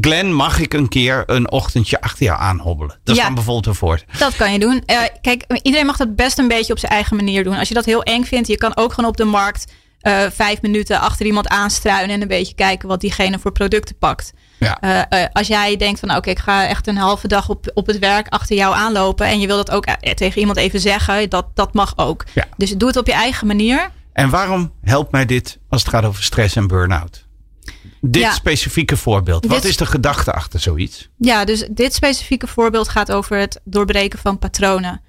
[0.00, 2.96] Glenn, mag ik een keer een ochtendje achter jou aanhobbelen?
[3.04, 3.26] Dat is Ja.
[3.26, 4.04] dan bijvoorbeeld een voort.
[4.18, 4.82] Dat kan je doen.
[4.86, 7.56] Eh, kijk, iedereen mag dat best een beetje op zijn eigen manier doen.
[7.56, 9.72] Als je dat heel eng vindt, je kan ook gewoon op de markt
[10.04, 14.32] eh, vijf minuten achter iemand aanstruinen en een beetje kijken wat diegene voor producten pakt.
[14.58, 14.80] Ja.
[14.80, 17.86] Eh, eh, als jij denkt van oké, ik ga echt een halve dag op, op
[17.86, 21.46] het werk achter jou aanlopen en je wil dat ook tegen iemand even zeggen, dat,
[21.54, 22.24] dat mag ook.
[22.32, 22.44] Ja.
[22.56, 23.90] Dus doe het op je eigen manier.
[24.12, 27.26] En waarom helpt mij dit als het gaat over stress en burn-out?
[28.00, 28.32] Dit Ja.
[28.32, 29.46] specifieke voorbeeld.
[29.46, 31.08] Wat is de gedachte achter zoiets?
[31.16, 35.00] Ja, dus dit specifieke voorbeeld gaat over het doorbreken van patronen.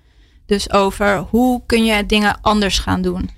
[0.45, 3.29] Dus over hoe kun je dingen anders gaan doen.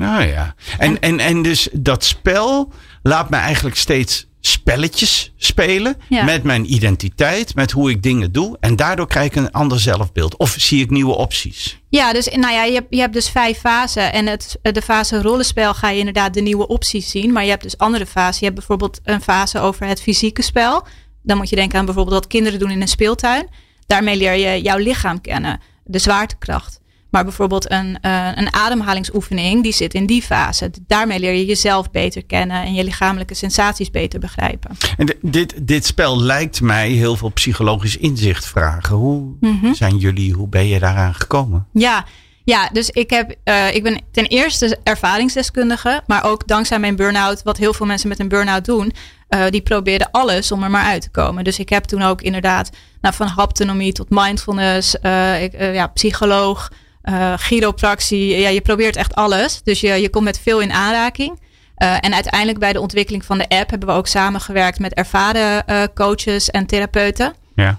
[0.00, 0.54] Nou ja.
[0.78, 5.96] En, en, en dus dat spel laat me eigenlijk steeds spelletjes spelen.
[6.08, 6.24] Ja.
[6.24, 8.56] Met mijn identiteit, met hoe ik dingen doe.
[8.60, 10.36] En daardoor krijg ik een ander zelfbeeld.
[10.36, 11.80] Of zie ik nieuwe opties.
[11.88, 14.12] Ja, dus nou ja, je hebt, je hebt dus vijf fasen.
[14.12, 17.32] En het, de fase rollenspel ga je inderdaad de nieuwe opties zien.
[17.32, 18.38] Maar je hebt dus andere fasen.
[18.38, 20.86] Je hebt bijvoorbeeld een fase over het fysieke spel.
[21.22, 23.48] Dan moet je denken aan bijvoorbeeld wat kinderen doen in een speeltuin.
[23.86, 26.80] Daarmee leer je jouw lichaam kennen, de zwaartekracht.
[27.10, 30.70] Maar bijvoorbeeld een, eh, een ademhalingsoefening, die zit in die fase.
[30.86, 34.70] Daarmee leer je jezelf beter kennen en je lichamelijke sensaties beter begrijpen.
[34.96, 38.96] En di- dit, dit spel lijkt mij heel veel psychologisch inzicht vragen.
[38.96, 39.72] Hoe Mhm.
[39.72, 41.66] zijn jullie, hoe ben je daaraan gekomen?
[41.72, 42.04] Ja,
[42.44, 47.42] ja dus ik, heb, eh, ik ben ten eerste ervaringsdeskundige, maar ook dankzij mijn burn-out,
[47.42, 48.92] wat heel veel mensen met een burn-out doen,
[49.28, 51.44] eh, die probeerden alles om er maar uit te komen.
[51.44, 52.70] Dus ik heb toen ook inderdaad
[53.00, 54.94] nou, van haptonomie tot mindfulness,
[55.40, 56.70] ik, ja, psycholoog,
[57.02, 58.38] eh chiropractie.
[58.38, 59.62] Ja, je probeert echt alles.
[59.62, 61.38] Dus je, je komt met veel in aanraking.
[61.80, 65.66] Eh, en uiteindelijk bij de ontwikkeling van de app hebben we ook samengewerkt met ervaren
[65.66, 67.34] eh, coaches en therapeuten.
[67.54, 67.78] Ja.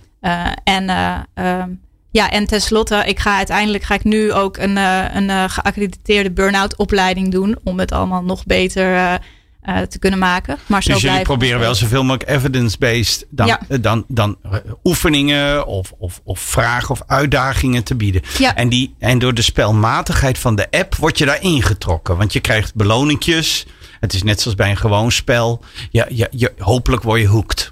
[0.63, 1.69] En, eh, ehm,
[2.11, 4.77] ja, en tenslotte, ik ga uiteindelijk ga ik nu ook een,
[5.15, 7.57] een geaccrediteerde burn-out opleiding doen.
[7.63, 9.19] Om het allemaal nog beter
[9.61, 10.57] eh, te kunnen maken.
[10.65, 13.59] Maar zo Dus jullie proberen wel zoveel mogelijk evidence-based dan, Ja.
[13.69, 14.51] eh, dan, dan eh,
[14.83, 18.21] oefeningen of, of, of vragen of uitdagingen te bieden.
[18.37, 18.55] Ja.
[18.55, 22.17] En, die, en door de spelmatigheid van de app word je daar ingetrokken.
[22.17, 23.65] Want je krijgt beloningjes.
[23.99, 25.63] Het is net zoals bij een gewoon spel.
[25.91, 27.71] Ja, ja, je, hopelijk word je hooked.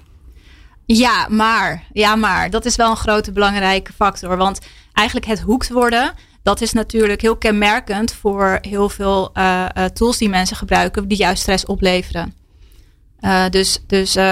[0.86, 4.36] Ja, maar, ja, maar dat is wel een grote belangrijke factor.
[4.36, 4.58] Want
[4.92, 10.18] eigenlijk het hoekt worden, dat is natuurlijk heel kenmerkend voor heel veel eh, eh, tools
[10.18, 12.34] die mensen gebruiken, die juist stress opleveren.
[13.20, 14.24] Eh, dus dus eh,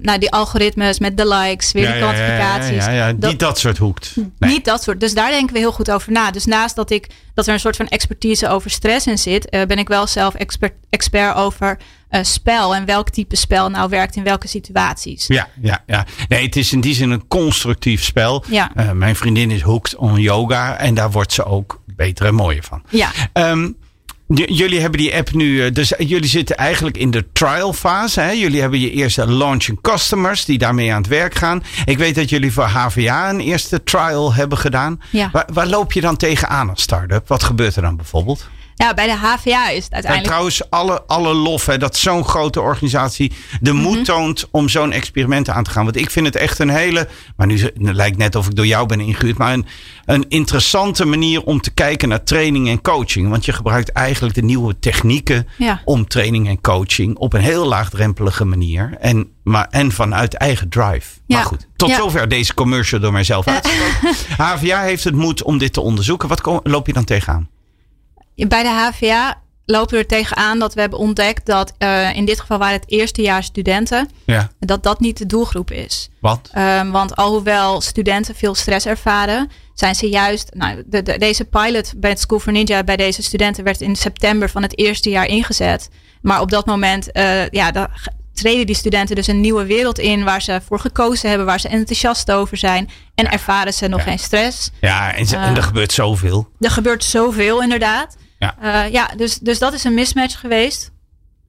[0.00, 2.84] nou, die algoritmes met de likes, weer de kwantificaties.
[2.84, 3.12] Ja, ja, ja.
[3.12, 4.12] Dat- Niet dat soort hoekt.
[4.38, 4.50] Nee.
[4.50, 5.00] Niet dat soort.
[5.00, 6.30] Dus daar denken we heel goed over na.
[6.30, 9.78] Dus naast dat, ik, dat er een soort van expertise over stress in zit, ben
[9.78, 11.78] ik wel zelf expert, expert over
[12.12, 15.26] eh, spel en welk type spel nou werkt in welke situaties.
[15.26, 16.06] Ja, ja, ja.
[16.28, 18.44] Nee, het is in die zin een constructief spel.
[18.48, 18.70] Ja.
[18.74, 20.76] Eh, mijn vriendin is hooked on yoga.
[20.76, 22.82] En daar wordt ze ook beter en mooier van.
[22.88, 23.10] Ja.
[23.32, 23.70] Ehm,
[24.34, 28.20] jullie hebben die app nu, eh, dus jullie zitten eigenlijk in de trial fase.
[28.20, 28.30] Hè?
[28.30, 31.62] Jullie hebben je eerste launching customers die daarmee aan het werk gaan.
[31.84, 35.00] Ik weet dat jullie voor HVA een eerste trial hebben gedaan.
[35.10, 35.28] Ja.
[35.32, 37.28] Waar, waar loop je dan tegenaan als start-up?
[37.28, 38.48] Wat gebeurt er dan bijvoorbeeld?
[38.82, 40.24] Ja, bij de HVA is het En uiteindelijk.
[40.24, 44.04] trouwens, alle, alle lof hè, dat zo'n grote organisatie de moed Mhm.
[44.04, 45.84] toont om zo'n experiment aan te gaan.
[45.84, 48.66] Want ik vind het echt een hele, maar nu het lijkt net of ik door
[48.66, 49.66] jou ben ingehuurd, maar een,
[50.04, 53.28] een interessante manier om te kijken naar training en coaching.
[53.28, 55.80] Want je gebruikt eigenlijk de nieuwe technieken Ja.
[55.84, 58.96] om training en coaching op een heel laagdrempelige manier.
[59.00, 61.08] En, maar, en vanuit eigen drive.
[61.26, 61.36] Ja.
[61.36, 61.96] Maar goed, tot Ja.
[61.96, 64.14] zover deze commercial door mijzelf uitgesproken.
[64.36, 66.28] HVA heeft het moed om dit te onderzoeken.
[66.28, 67.48] Wat ko- loop je dan tegenaan?
[68.36, 72.40] Bij de HVA lopen we er tegenaan dat we hebben ontdekt dat eh, in dit
[72.40, 74.50] geval waren het eerstejaars studenten, Ja.
[74.58, 76.08] dat dat niet de doelgroep is.
[76.20, 76.48] Wat?
[76.52, 80.50] Ehm, want alhoewel studenten veel stress ervaren, zijn ze juist.
[80.54, 83.96] Nou, de, de- deze pilot bij het School for Ninja bij deze studenten werd in
[83.96, 85.88] september van het eerste jaar ingezet.
[86.22, 87.88] Maar op dat moment, eh, ja, dan
[88.32, 91.68] treden die studenten dus een nieuwe wereld in waar ze voor gekozen hebben, waar ze
[91.68, 94.70] enthousiast over zijn en ervaren ze nog geen stress.
[94.80, 95.64] Ja, en, ze- en er Eh.
[95.64, 96.48] gebeurt zoveel.
[96.60, 98.16] Er gebeurt zoveel inderdaad.
[98.42, 98.84] Ja.
[98.84, 100.92] Eh, ja, dus, dus dat is een mismatch geweest.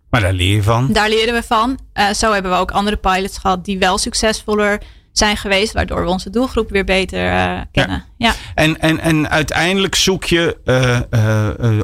[0.10, 0.92] Maar daar leer je van.
[0.92, 1.80] Daar leren we van.
[1.94, 6.10] Eh, zo hebben we ook andere pilots gehad die wel succesvoller zijn geweest, waardoor we
[6.10, 8.06] onze doelgroep weer beter eh, kennen.
[8.18, 8.34] Ja.
[8.56, 10.58] En, en, en uiteindelijk zoek je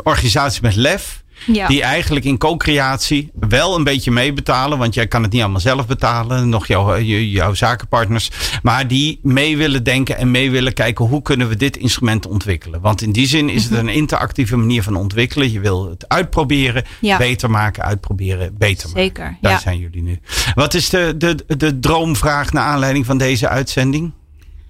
[0.04, 1.24] organisaties met lef.
[1.46, 1.68] Ja.
[1.68, 4.78] Die eigenlijk in co-creatie wel een beetje meebetalen.
[4.78, 6.50] Want jij kan het niet allemaal zelf betalen.
[6.50, 8.30] Nog jouw, je- jouw zakenpartners.
[8.64, 11.06] Maar die mee willen denken en mee willen kijken.
[11.06, 12.82] Hoe kunnen we dit instrument ontwikkelen?
[12.82, 13.80] Want in die zin is het Mhm.
[13.88, 15.52] een interactieve manier van ontwikkelen.
[15.52, 16.84] Je wil het uitproberen.
[17.02, 17.18] Ja.
[17.18, 17.84] Beter maken.
[17.84, 18.56] Uitproberen.
[18.58, 19.04] Beter maken.
[19.04, 19.38] Zeker.
[19.42, 19.60] Daar Ja.
[19.60, 20.20] zijn jullie nu.
[20.56, 24.12] Wat is de, de, de droomvraag naar aanleiding van deze uitzending?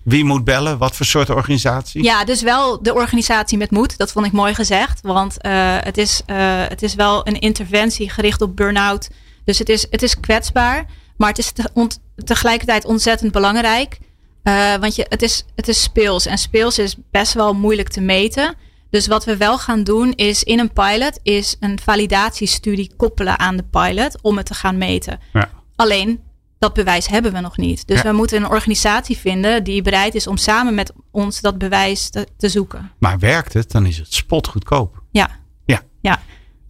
[0.10, 0.78] Wie moet bellen?
[0.78, 2.04] Wat voor soort organisatie?
[2.04, 3.98] ja, dus wel de organisatie met moed.
[3.98, 5.00] Dat vond ik mooi gezegd.
[5.02, 9.10] Want eh, het, is, eh, het is wel een interventie gericht op burn-out.
[9.44, 10.86] Dus het is, het is kwetsbaar.
[11.18, 14.00] Maar het is te- ont- tegelijkertijd ontzettend belangrijk.
[14.44, 16.26] Eh, want je, het, is, het is speels.
[16.26, 18.56] En speels is best wel moeilijk te meten.
[18.90, 21.20] Dus wat we wel gaan doen is in een pilot...
[21.24, 24.22] is een validatiestudie koppelen aan de pilot...
[24.22, 25.20] om het te gaan meten.
[25.34, 25.50] Ja.
[25.76, 26.20] Alleen
[26.60, 27.88] dat bewijs hebben we nog niet.
[27.88, 28.10] Dus Ja.
[28.10, 32.28] we moeten een organisatie vinden die bereid is om samen met ons dat bewijs te,
[32.38, 32.92] te zoeken.
[33.00, 35.02] Maar werkt het, dan is het spotgoedkoop.
[35.12, 35.30] Ja.
[35.66, 35.82] Ja.
[36.02, 36.20] Ja.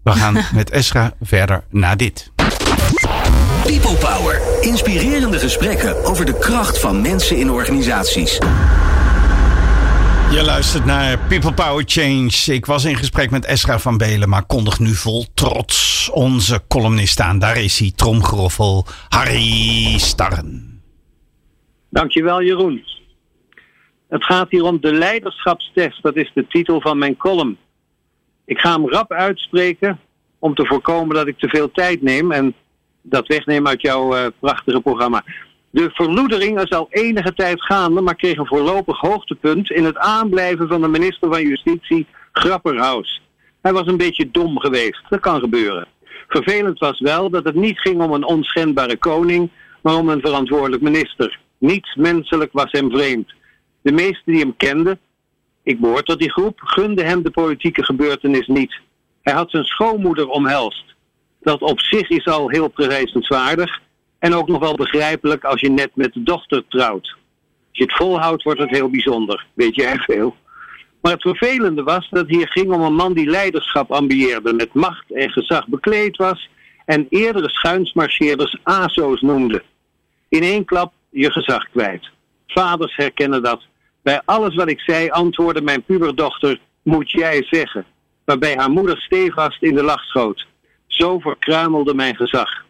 [0.03, 2.31] We gaan met Esra verder naar dit.
[3.63, 4.41] People Power.
[4.61, 8.37] Inspirerende gesprekken over de kracht van mensen in organisaties.
[10.31, 12.55] Je luistert naar People Power Change.
[12.55, 17.19] Ik was in gesprek met Esra van Belen, maar kondig nu vol trots onze columnist
[17.19, 17.39] aan.
[17.39, 20.81] Daar is hij, tromgeroffel, Harry Starren.
[21.89, 22.85] Dankjewel, Jeroen.
[24.07, 26.03] Het gaat hier om de leiderschapstest.
[26.03, 27.57] Dat is de titel van mijn column.
[28.45, 29.99] Ik ga hem rap uitspreken
[30.39, 32.53] om te voorkomen dat ik te veel tijd neem en
[33.01, 35.23] dat wegneem uit jouw eh, prachtige programma.
[35.71, 40.67] De verloedering is al enige tijd gaande, maar kreeg een voorlopig hoogtepunt in het aanblijven
[40.67, 43.21] van de minister van Justitie, Grapperhaus.
[43.61, 45.01] Hij was een beetje dom geweest.
[45.09, 45.87] Dat kan gebeuren.
[46.27, 49.49] Vervelend was wel dat het niet ging om een onschendbare koning,
[49.81, 51.39] maar om een verantwoordelijk minister.
[51.57, 53.33] Niets menselijk was hem vreemd.
[53.81, 54.99] De meesten die hem kenden,
[55.63, 58.79] ik behoor tot die groep, gunden hem de politieke gebeurtenis niet.
[59.21, 60.83] Hij had zijn schoonmoeder omhelst.
[61.41, 63.79] Dat op zich is al heel prijzenswaardig
[64.19, 67.15] en ook nog wel begrijpelijk als je net met de dochter trouwt.
[67.69, 69.45] Als je het volhoudt, wordt het heel bijzonder.
[69.53, 70.35] Weet jij veel.
[71.01, 75.11] Maar het vervelende was dat hier ging om een man die leiderschap ambieerde, met macht
[75.11, 76.49] en gezag bekleed was
[76.85, 79.63] en eerdere schuinsmarcheerders ASO's noemde.
[80.29, 82.09] In één klap je gezag kwijt.
[82.47, 83.61] Vaders herkennen dat.
[84.01, 87.85] Bij alles wat ik zei antwoordde mijn puberdochter, moet jij zeggen.
[88.25, 90.47] Waarbij haar moeder stevast in de lach schoot.
[90.87, 92.65] Zo verkruimelde mijn gezag.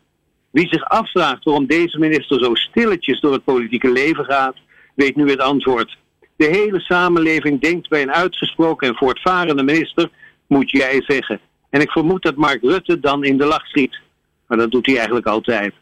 [0.51, 4.55] Wie zich afvraagt waarom deze minister zo stilletjes door het politieke leven gaat,
[4.95, 5.97] weet nu het antwoord.
[6.35, 10.09] De hele samenleving denkt bij een uitgesproken en voortvarende minister,
[10.47, 11.39] moet jij zeggen.
[11.69, 13.99] En ik vermoed dat Mark Rutte dan in de lach schiet.
[14.47, 15.73] Maar dat doet hij eigenlijk altijd.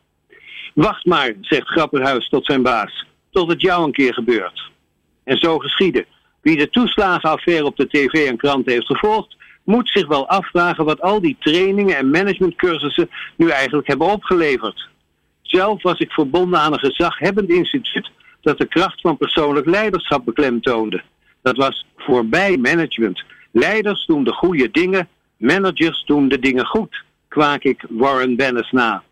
[0.74, 4.72] Wacht maar, zegt Grapperhuis tot zijn baas, tot het jou een keer gebeurt.
[5.24, 6.06] En zo geschiedde.
[6.42, 9.37] Wie de toeslagenaffaire op de tv en krant heeft gevolgd,
[9.68, 14.88] moet zich wel afvragen wat al die trainingen en managementcursussen nu eigenlijk hebben opgeleverd.
[15.42, 21.04] Zelf was ik verbonden aan een gezaghebbend instituut dat de kracht van persoonlijk leiderschap beklemtoonde.
[21.42, 23.24] Dat was voorbij management.
[23.52, 29.04] Leiders doen de goede dingen, managers doen de dingen goed, kwaak ik Warren Bennis na.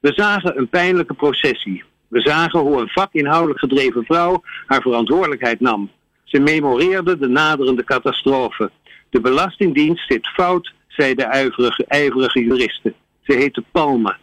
[0.00, 1.84] We zagen een pijnlijke processie.
[2.08, 5.90] We zagen hoe een vakinhoudelijk gedreven vrouw haar verantwoordelijkheid nam.
[6.24, 8.70] Ze memoreerde de naderende catastrofe.
[9.10, 12.94] De Belastingdienst zit fout, zei de ijverige, ijverige juriste.
[13.22, 14.16] Ze heette Palme.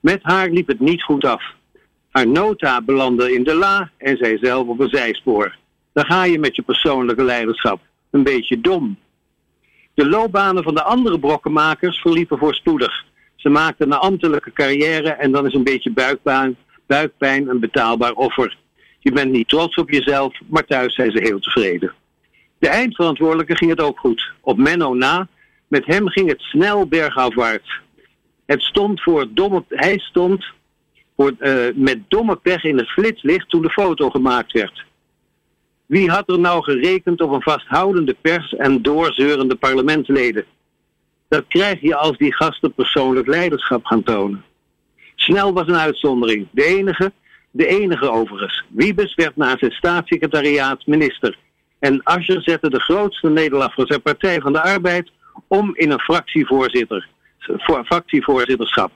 [0.00, 1.42] Met haar liep het niet goed af.
[2.10, 5.56] Haar nota belandde in de la en zij zelf op een zijspoor.
[5.92, 7.80] Daar ga je met je persoonlijke leiderschap.
[8.10, 8.98] Een beetje dom.
[9.94, 13.04] De loopbanen van de andere brokkenmakers verliepen voorspoedig.
[13.36, 18.58] Ze maakten een ambtelijke carrière en dan is een beetje buikpijn, buikpijn een betaalbaar offer.
[18.98, 21.92] Je bent niet trots op jezelf, maar thuis zijn ze heel tevreden.
[22.62, 24.32] De eindverantwoordelijke ging het ook goed.
[24.40, 25.28] Op Menno na,
[25.68, 27.80] met hem ging het snel bergafwaarts.
[28.46, 30.44] Het stond voor domme, hij stond
[31.16, 34.84] voor, uh, met domme pech in het flitslicht toen de foto gemaakt werd.
[35.86, 40.44] Wie had er nou gerekend op een vasthoudende pers en doorzeurende parlementsleden?
[41.28, 44.44] Dat krijg je als die gasten persoonlijk leiderschap gaan tonen.
[45.14, 46.46] Snel was een uitzondering.
[46.50, 47.12] De enige,
[47.50, 48.64] de enige overigens.
[48.68, 51.36] Wiebes werd na zijn staatssecretariaat minister.
[51.82, 55.10] En Ascher zette de grootste nederlaag van zijn Partij van de Arbeid
[55.48, 57.08] om in een fractievoorzitter,
[57.84, 58.90] fractievoorzitterschap.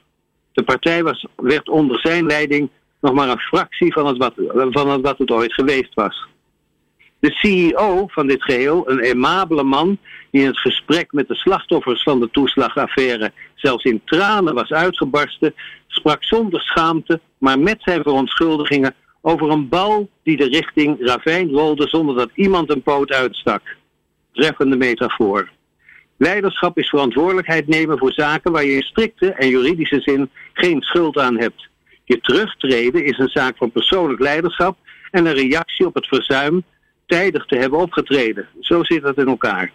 [0.52, 2.70] De partij was, werd onder zijn leiding
[3.00, 4.32] nog maar een fractie van het, wat,
[4.70, 6.26] van het wat het ooit geweest was.
[7.18, 9.98] De CEO van dit geheel, een aimabele man
[10.30, 15.54] die in het gesprek met de slachtoffers van de toeslagaffaire zelfs in tranen was uitgebarsten,
[15.86, 18.94] sprak zonder schaamte, maar met zijn verontschuldigingen
[19.28, 23.62] over een bal die de richting ravijn rolde zonder dat iemand een poot uitstak.
[24.32, 25.50] Treffende metafoor.
[26.16, 31.18] Leiderschap is verantwoordelijkheid nemen voor zaken waar je in strikte en juridische zin geen schuld
[31.18, 31.68] aan hebt.
[32.04, 34.76] Je terugtreden is een zaak van persoonlijk leiderschap
[35.10, 36.62] en een reactie op het verzuim
[37.06, 38.48] tijdig te hebben opgetreden.
[38.60, 39.72] Zo zit het in elkaar.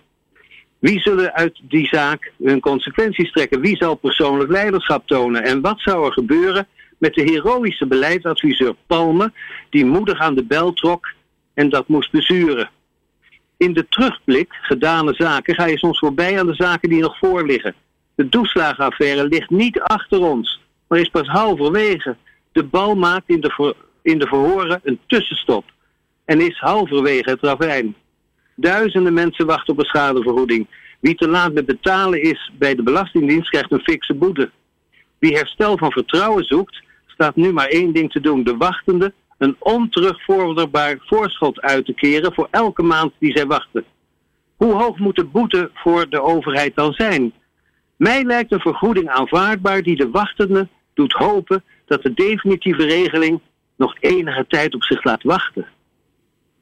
[0.80, 3.62] Wie zullen uit die zaak hun consequenties trekken?
[3.62, 5.44] Wie zal persoonlijk leiderschap tonen?
[5.44, 6.68] En wat zou er gebeuren
[7.02, 9.32] met de heroïsche beleidsadviseur Palme,
[9.70, 11.08] die moedig aan de bel trok
[11.54, 12.70] en dat moest bezuren?
[13.58, 17.46] In de terugblik, gedane zaken, ga je soms voorbij aan de zaken die nog voor
[17.46, 17.76] liggen.
[18.16, 22.16] De toeslagenaffaire ligt niet achter ons, maar is pas halverwege.
[22.52, 25.64] De bal maakt in de, in de verhoren een tussenstop
[26.26, 27.96] en is halverwege het ravijn.
[28.56, 30.68] Duizenden mensen wachten op een schadevergoeding.
[31.00, 34.52] Wie te laat met betalen is bij de Belastingdienst krijgt een fikse boete.
[35.18, 36.82] Wie herstel van vertrouwen zoekt,
[37.22, 38.44] staat nu maar één ding te doen.
[38.44, 43.86] De wachtende een onterugvorderbaar voorschot uit te keren voor elke maand die zij wachten.
[44.56, 47.34] Hoe hoog moet de boete voor de overheid dan zijn?
[47.96, 53.40] Mij lijkt een vergoeding aanvaardbaar die de wachtende doet hopen dat de definitieve regeling
[53.76, 55.66] nog enige tijd op zich laat wachten.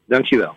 [0.06, 0.56] Dankjewel.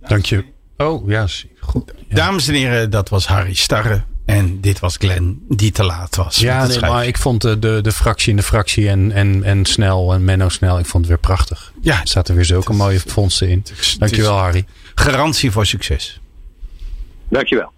[0.00, 0.44] Dank je.
[0.76, 1.26] Oh, ja,
[1.60, 1.94] goed.
[2.08, 4.04] Dames en heren, dat was Harry Starre.
[4.24, 6.36] En dit was Glenn die te laat was.
[6.36, 9.64] Ja, nee, maar ik vond de, de, de fractie in de fractie en, en, en
[9.64, 11.72] Snel en Menno Snel, ik vond het weer prachtig.
[11.80, 12.00] Ja.
[12.00, 13.64] Er zaten weer zulke mooie fondsen in.
[13.98, 14.64] Dankjewel, Harry.
[14.94, 16.20] Garantie voor succes.
[17.28, 17.72] Dankjewel.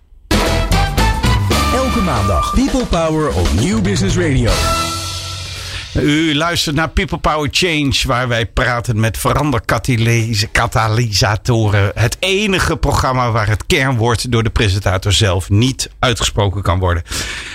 [1.75, 4.51] Elke maandag People Power op New Business Radio.
[6.01, 11.91] U luistert naar People Power Change, waar wij praten met veranderkatalysatoren.
[11.95, 17.03] Het enige programma waar het kernwoord door de presentator zelf niet uitgesproken kan worden.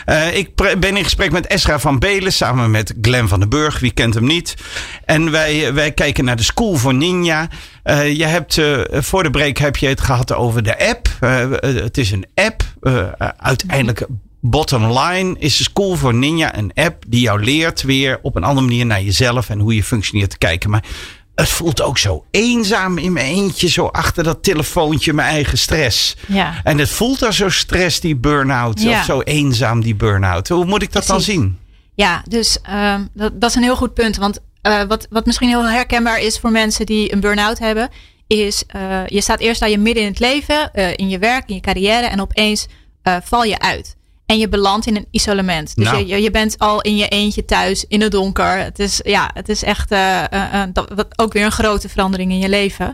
[0.05, 3.79] Uh, ik ben in gesprek met Esra van Belen samen met Glenn van den Burg.
[3.79, 4.55] Wie kent hem niet?
[5.05, 7.49] En wij, wij kijken naar de School for Ninja.
[7.83, 11.07] Uh, je hebt, uh, voor de break heb je het gehad over de app.
[11.61, 12.63] het is een app.
[13.37, 14.05] uiteindelijk
[14.41, 18.43] Bottom line is de School for Ninja een app die jou leert weer op een
[18.43, 20.69] andere manier naar jezelf en hoe je functioneert te kijken.
[20.69, 20.83] Maar
[21.35, 26.15] het voelt ook zo eenzaam in mijn eentje, zo achter dat telefoontje, mijn eigen stress.
[26.27, 26.61] Ja.
[26.63, 30.47] En het voelt als zo stress, die burn-out, of zo eenzaam, die burn-out.
[30.47, 31.57] Hoe moet ik dat dan zien?
[31.95, 34.17] Ja, dus uh, dat, dat, is een heel goed punt.
[34.17, 37.89] Want uh, wat, wat misschien heel herkenbaar is voor mensen die een burn-out hebben,
[38.27, 41.55] is uh, je staat eerst aan je midden in het leven, in je werk, in
[41.55, 42.67] je carrière, en opeens
[43.23, 43.95] val je uit.
[44.31, 45.75] En je belandt in een isolement.
[45.75, 46.05] Dus nou.
[46.05, 48.57] je, je bent al in je eentje thuis in het donker.
[48.57, 52.39] Het is, ja, het is echt uh, uh, dat, ook weer een grote verandering in
[52.39, 52.87] je leven.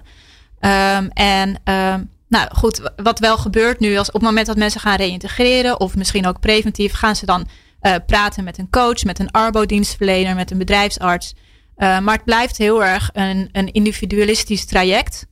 [0.61, 4.81] Um, en um, nou goed, wat wel gebeurt nu, als op het moment dat mensen
[4.81, 7.47] gaan reïntegreren, of misschien ook preventief, gaan ze dan
[7.81, 11.33] uh, praten met een coach, met een arbodienstverlener, met een bedrijfsarts.
[11.75, 15.27] maar het blijft heel erg een, een individualistisch traject.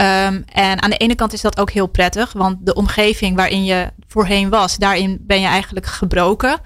[0.00, 3.64] Um, en aan de ene kant is dat ook heel prettig, want de omgeving waarin
[3.64, 6.60] je voorheen was, daarin ben je eigenlijk gebroken,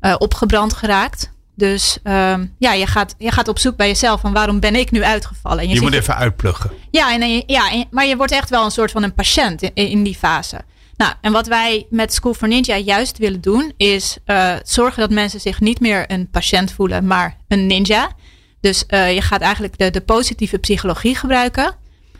[0.00, 1.32] uh, opgebrand geraakt.
[1.54, 4.90] Dus um, ja, je gaat, je gaat op zoek bij jezelf van waarom ben ik
[4.90, 5.58] nu uitgevallen.
[5.58, 6.70] En je, je moet even uitpluggen.
[6.90, 10.02] Ja, en, ja maar je wordt echt wel een soort van een patiënt in, in
[10.02, 10.60] die fase.
[10.96, 15.10] Nou, en wat wij met School for Ninja juist willen doen, is uh, zorgen dat
[15.10, 18.10] mensen zich niet meer een patiënt voelen, maar een ninja.
[18.60, 21.74] Dus uh, je gaat eigenlijk de, de positieve psychologie gebruiken.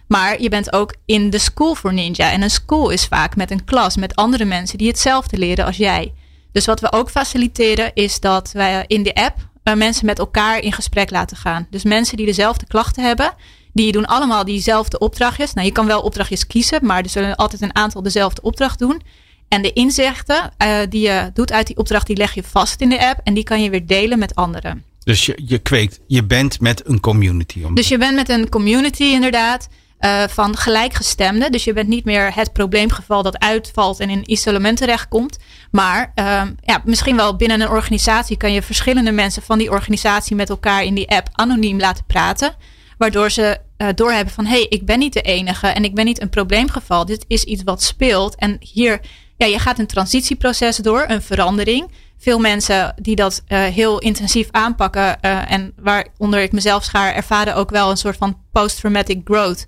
[0.09, 2.33] Maar je bent ook in de school voor ninja.
[2.33, 5.77] En een school is vaak met een klas, met andere mensen die hetzelfde leren als
[5.77, 6.13] jij.
[6.53, 10.59] Dus wat we ook faciliteren is dat wij in de app uh, mensen met elkaar
[10.61, 11.67] in gesprek laten gaan.
[11.71, 13.35] Dus mensen die dezelfde klachten hebben,
[13.73, 15.53] Die doen allemaal diezelfde opdrachtjes.
[15.53, 19.03] Nou, je kan wel opdrachtjes kiezen, maar er zullen altijd een aantal dezelfde opdracht doen.
[19.49, 22.89] En de inzichten uh, die je doet uit die opdracht, die leg je vast in
[22.89, 23.21] de app.
[23.25, 24.85] En die kan je weer delen met anderen.
[25.05, 27.63] Dus je, je kweekt, je bent met een community.
[27.63, 27.75] Om...
[27.75, 29.69] Dus je bent met een community inderdaad.
[30.01, 31.53] Uh, van gelijkgestemden.
[31.53, 35.39] Dus je bent niet meer het probleemgeval dat uitvalt en in isolement terechtkomt.
[35.71, 40.37] Maar uh, ja, misschien wel binnen een organisatie kan je verschillende mensen van die organisatie
[40.37, 42.55] met elkaar in die app anoniem laten praten.
[42.99, 46.05] Waardoor ze uh, doorhebben van hé, hey, ik ben niet de enige en ik ben
[46.05, 47.05] niet een probleemgeval.
[47.05, 48.35] Dit is iets wat speelt.
[48.35, 49.01] En hier,
[49.37, 51.91] ja, je gaat een transitieproces door, een verandering.
[52.19, 57.71] Veel mensen die dat uh, heel intensief aanpakken en waaronder ik mezelf schaar, ervaren ook
[57.71, 59.67] wel een soort van post-traumatic growth.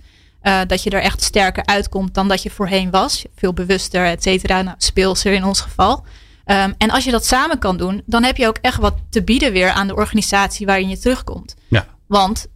[0.48, 3.24] Uh, dat je er echt sterker uitkomt dan dat je voorheen was.
[3.36, 4.62] Veel bewuster, et cetera.
[4.62, 6.04] Nou, speelser in ons geval.
[6.46, 9.22] Um, en als je dat samen kan doen, dan heb je ook echt wat te
[9.22, 11.54] bieden weer aan de organisatie waarin je terugkomt.
[11.68, 11.86] Ja.
[12.06, 12.46] Want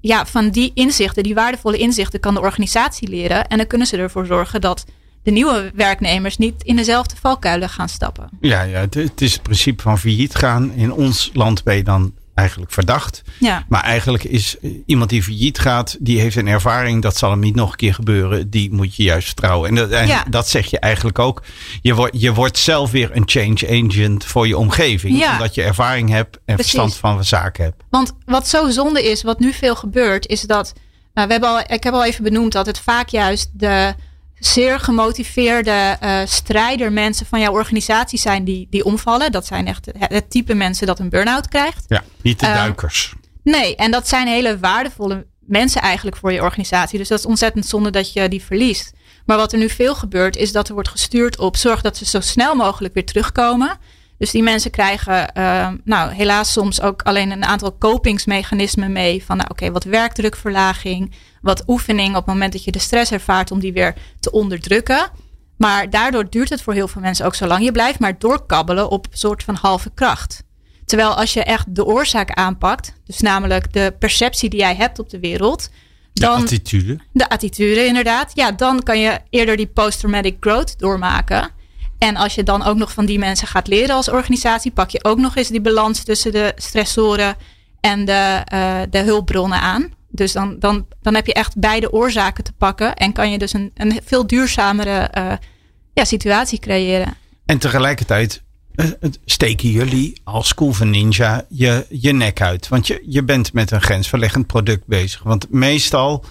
[0.00, 3.48] ja, van die inzichten, die waardevolle inzichten, kan de organisatie leren.
[3.48, 4.84] En dan kunnen ze ervoor zorgen dat
[5.22, 8.28] de nieuwe werknemers niet in dezelfde valkuilen gaan stappen.
[8.40, 10.72] Ja, ja het, het is het principe van failliet gaan.
[10.72, 13.22] In ons land ben je dan eigenlijk verdacht.
[13.38, 13.64] Ja.
[13.68, 17.54] Maar eigenlijk is iemand die failliet gaat, die heeft een ervaring, dat zal hem niet
[17.54, 18.50] nog een keer gebeuren.
[18.50, 19.68] Die moet je juist vertrouwen.
[19.68, 20.24] En dat, en Ja.
[20.30, 21.42] dat zeg je eigenlijk ook.
[21.82, 25.18] Je wordt, je wordt zelf weer een change agent voor je omgeving.
[25.18, 25.32] Ja.
[25.32, 26.72] Omdat je ervaring hebt en Precies.
[26.72, 27.82] verstand van zaken hebt.
[27.90, 30.72] Want wat zo zonde is, wat nu veel gebeurt, is dat.
[31.14, 33.94] Nou, we hebben al, ik heb al even benoemd dat het vaak juist de
[34.40, 39.32] zeer gemotiveerde eh strijder mensen van jouw organisatie zijn die, die omvallen.
[39.32, 41.84] Dat zijn echt het, type mensen dat een burn-out krijgt.
[41.88, 43.14] Ja, niet de Eh, duikers.
[43.42, 46.98] Nee, en dat zijn hele waardevolle mensen eigenlijk voor je organisatie.
[46.98, 48.92] Dus dat is ontzettend zonde dat je die verliest.
[49.26, 52.04] Maar wat er nu veel gebeurt, is dat er wordt gestuurd op zorg dat ze
[52.04, 53.78] zo snel mogelijk weer terugkomen.
[54.20, 59.24] Dus die mensen krijgen, eh, nou helaas soms ook alleen een aantal kopingsmechanismen mee.
[59.24, 63.50] Van nou oké, wat werkdrukverlaging, wat oefening op het moment dat je de stress ervaart
[63.50, 65.10] om die weer te onderdrukken.
[65.56, 67.64] Maar daardoor duurt het voor heel veel mensen ook zo lang.
[67.64, 70.42] Je blijft maar doorkabbelen op een soort van halve kracht.
[70.84, 75.10] Terwijl als je echt de oorzaak aanpakt, dus namelijk de perceptie die jij hebt op
[75.10, 75.70] de wereld,
[76.12, 76.98] De dan attitude.
[77.12, 81.58] de attitude inderdaad, ja, dan kan je eerder die post-traumatic growth doormaken.
[82.00, 85.04] En als je dan ook nog van die mensen gaat leren als organisatie, pak je
[85.04, 87.36] ook nog eens die balans tussen de stressoren
[87.80, 89.92] en de, eh, de hulpbronnen aan.
[90.08, 93.52] Dus dan, dan, dan heb je echt beide oorzaken te pakken en kan je dus
[93.52, 95.32] een, een veel duurzamere eh,
[95.92, 97.14] ja, situatie creëren.
[97.46, 98.42] En tegelijkertijd
[98.74, 98.86] eh,
[99.24, 102.68] steken jullie als School van Ninja je, je nek uit.
[102.68, 105.22] Want je, je bent met een grensverleggend product bezig.
[105.22, 106.24] Want meestal,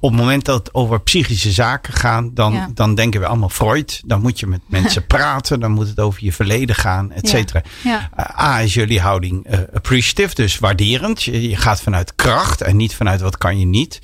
[0.00, 2.68] op het moment dat het over psychische zaken gaat, dan, Ja.
[2.74, 4.02] dan denken we allemaal Freud.
[4.06, 5.60] Dan moet je met mensen praten.
[5.60, 7.62] Dan moet het over je verleden gaan, et cetera.
[7.84, 8.10] Ja.
[8.16, 11.22] Eh, A is jullie houding eh, appreciative, dus waarderend.
[11.22, 14.00] Je, je gaat vanuit kracht en niet vanuit wat kan je niet.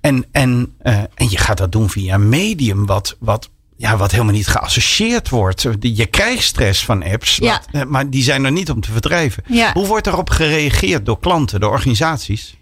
[0.00, 4.10] En, en, eh, en je gaat dat doen via een medium wat, wat, ja, wat
[4.10, 5.66] helemaal niet geassocieerd wordt.
[5.80, 7.62] Je krijgt stress van apps, Ja.
[7.88, 9.42] maar die zijn er niet om te verdrijven.
[9.48, 9.72] Ja.
[9.72, 12.54] Hoe wordt erop gereageerd door klanten, door organisaties?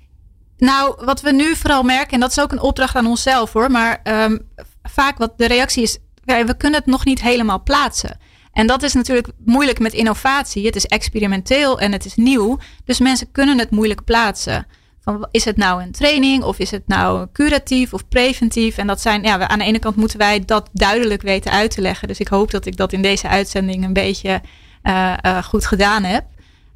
[0.59, 3.71] Nou, wat we nu vooral merken, en dat is ook een opdracht aan onszelf hoor,
[3.71, 4.39] maar ehm,
[4.83, 8.19] vaak wat de reactie is, we kunnen het nog niet helemaal plaatsen.
[8.53, 10.67] En dat is natuurlijk moeilijk met innovatie.
[10.67, 12.59] Het is experimenteel en het is nieuw.
[12.85, 14.67] Dus mensen kunnen het moeilijk plaatsen.
[15.01, 18.77] Van, is het nou een training of is het nou curatief of preventief?
[18.77, 21.81] En dat zijn, ja, aan de ene kant moeten wij dat duidelijk weten uit te
[21.81, 22.09] leggen.
[22.09, 24.41] Dus ik hoop dat ik dat in deze uitzending een beetje
[24.83, 26.25] eh, eh, goed gedaan heb.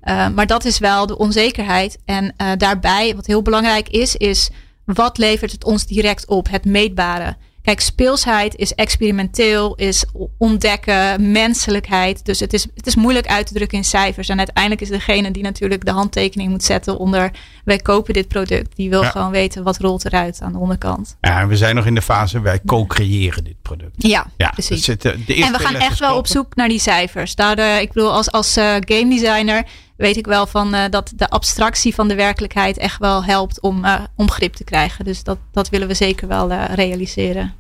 [0.05, 1.99] Uh, maar dat is wel de onzekerheid.
[2.05, 4.51] En uh, daarbij, wat heel belangrijk is, is
[4.85, 6.51] wat levert het ons direct op?
[6.51, 7.37] Het meetbare.
[7.63, 10.05] Kijk, speelsheid is experimenteel, is
[10.39, 12.25] ontdekken, menselijkheid.
[12.25, 14.29] Dus het is, het is moeilijk uit te drukken in cijfers.
[14.29, 17.31] En uiteindelijk is degene die natuurlijk de handtekening moet zetten onder
[17.65, 19.11] wij kopen dit product, die wil Ja.
[19.11, 21.17] gewoon weten wat rolt eruit aan de onderkant.
[21.21, 23.95] Ja, we zijn nog in de fase, wij co-creëren dit product.
[23.97, 24.85] Ja, Ja, precies.
[24.85, 27.35] zit, eh, En we gaan echt wel op zoek naar die cijfers.
[27.35, 29.65] Daar, eh, ik bedoel, als, als eh, game designer
[29.97, 33.85] weet ik wel van eh, dat de abstractie van de werkelijkheid echt wel helpt om,
[33.85, 35.05] eh, om grip te krijgen.
[35.05, 37.55] Dus dat, dat willen we zeker wel eh, realiseren.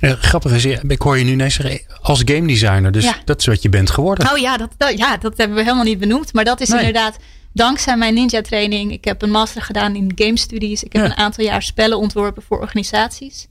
[0.00, 2.92] Eh, grappig is, ik hoor je nu ineens zeggen, als game designer.
[2.92, 3.14] Dus Ja.
[3.24, 4.30] dat is wat je bent geworden.
[4.32, 6.32] Oh ja dat, dat, ja, dat hebben we helemaal niet benoemd.
[6.32, 6.78] Maar dat is Nee.
[6.78, 7.16] inderdaad
[7.52, 8.92] dankzij mijn ninja training.
[8.92, 10.82] Ik heb een master gedaan in game studies.
[10.82, 11.10] Ik heb Ja.
[11.10, 13.46] een aantal jaar spellen ontworpen voor organisaties.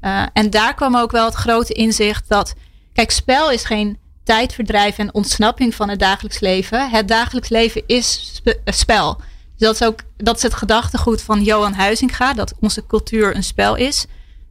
[0.00, 2.54] Uh, en daar kwam ook wel het grote inzicht dat,
[2.92, 6.90] kijk, spel is geen tijdverdrijf en ontsnapping van het dagelijks leven.
[6.90, 9.16] Het dagelijks leven is eh, spel.
[9.56, 13.44] Dus dat is ook dat is het gedachtegoed van Johan Huizinga, dat onze cultuur een
[13.44, 14.06] spel is.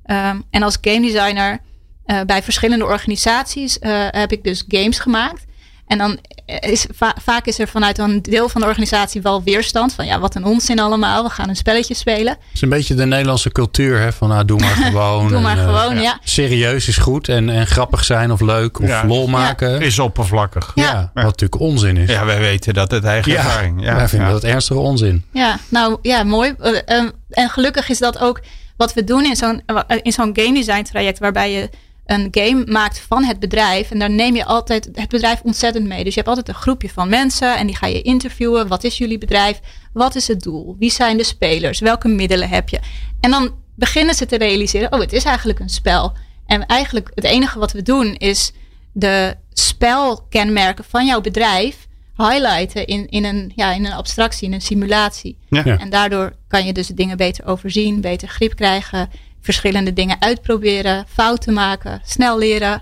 [0.05, 1.59] Um, en als game designer
[2.05, 5.45] uh, bij verschillende organisaties uh, heb ik dus games gemaakt.
[5.87, 6.17] En dan
[6.59, 9.93] is va- vaak is er vanuit een deel van de organisatie wel weerstand.
[9.93, 11.23] Van ja, wat een onzin allemaal.
[11.23, 12.33] We gaan een spelletje spelen.
[12.33, 13.99] Het is een beetje de Nederlandse cultuur.
[13.99, 14.11] Hè?
[14.13, 15.27] Van nou, doe maar gewoon.
[15.27, 16.19] Doe maar En, eh, gewoon, ja.
[16.23, 17.29] Serieus is goed.
[17.29, 19.05] En, en grappig zijn of leuk of Ja.
[19.05, 19.81] lol maken.
[19.81, 20.71] Is oppervlakkig.
[20.75, 20.83] Ja.
[20.83, 21.11] Ja.
[21.13, 22.09] wat natuurlijk onzin is.
[22.09, 23.83] Ja, wij weten dat het eigen ervaring.
[23.83, 24.33] Ja, wij vinden ja.
[24.33, 25.25] dat ernstige onzin.
[25.31, 26.53] Ja, nou ja, mooi.
[26.59, 28.41] Eh, ehm, en gelukkig is dat ook
[28.77, 31.19] wat we doen in zo'n, eh, in zo'n game design traject.
[31.19, 31.69] Waarbij je
[32.05, 33.91] een game maakt van het bedrijf.
[33.91, 36.03] En daar neem je altijd het bedrijf ontzettend mee.
[36.03, 37.57] Dus je hebt altijd een groepje van mensen.
[37.57, 38.67] En die ga je interviewen.
[38.67, 39.59] Wat is jullie bedrijf?
[39.93, 40.75] Wat is het doel?
[40.79, 41.79] Wie zijn de spelers?
[41.79, 42.79] Welke middelen heb je?
[43.19, 44.93] En dan beginnen ze te realiseren.
[44.93, 46.13] Oh, het is eigenlijk een spel.
[46.45, 48.51] En eigenlijk het enige wat we doen is
[48.91, 51.87] de spelkenmerken van jouw bedrijf
[52.17, 55.37] highlighten in, in, een, ja, in een abstractie, in een simulatie.
[55.49, 55.63] Ja.
[55.63, 59.09] En daardoor kan je dus dingen beter overzien, beter grip krijgen,
[59.43, 62.81] verschillende dingen uitproberen, fouten maken, snel leren.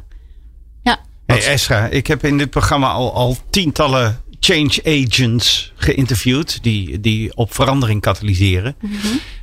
[0.83, 6.99] Ja, Hey Esra, ik heb in dit programma al, al tientallen change agents geïnterviewd die,
[6.99, 8.75] die op verandering katalyseren.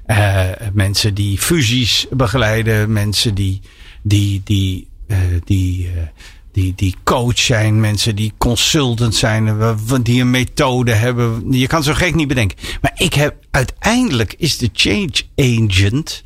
[0.06, 3.60] Eh, mensen die fusies begeleiden, mensen die,
[4.02, 6.02] die, die, eh, die, eh,
[6.52, 11.52] die, die coach zijn, mensen die consultant zijn, die een methode hebben.
[11.52, 12.58] Je kan zo gek niet bedenken.
[12.80, 16.22] Maar ik heb uiteindelijk is de change agent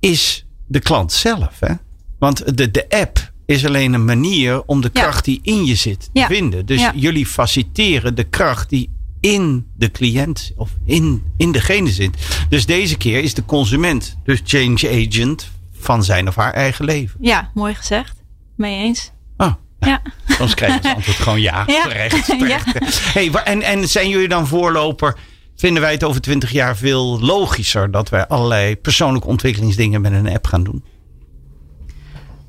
[0.00, 1.60] is de klant zelf.
[1.60, 1.74] Hè?
[2.18, 5.02] Want de, de app is alleen een manier om de Ja.
[5.02, 6.26] kracht die in je zit te Ja.
[6.26, 6.66] vinden.
[6.66, 6.92] Dus Ja.
[6.94, 8.90] jullie faciliteren de kracht die
[9.20, 12.16] in de cliënt of in, in degene zit.
[12.48, 17.18] Dus deze keer is de consument dus change agent van zijn of haar eigen leven.
[17.20, 18.16] ja mooi gezegd.
[18.56, 19.10] Mee eens.
[19.36, 20.02] Oh, Ja.
[20.26, 21.64] soms krijg je als antwoord gewoon ja.
[21.66, 21.82] Ja.
[21.82, 22.66] Terecht, terecht.
[23.14, 25.16] Hey, en, en zijn jullie dan voorloper?
[25.58, 30.28] Vinden wij het over twintig jaar veel logischer dat wij allerlei persoonlijke ontwikkelingsdingen met een
[30.28, 30.84] app gaan doen?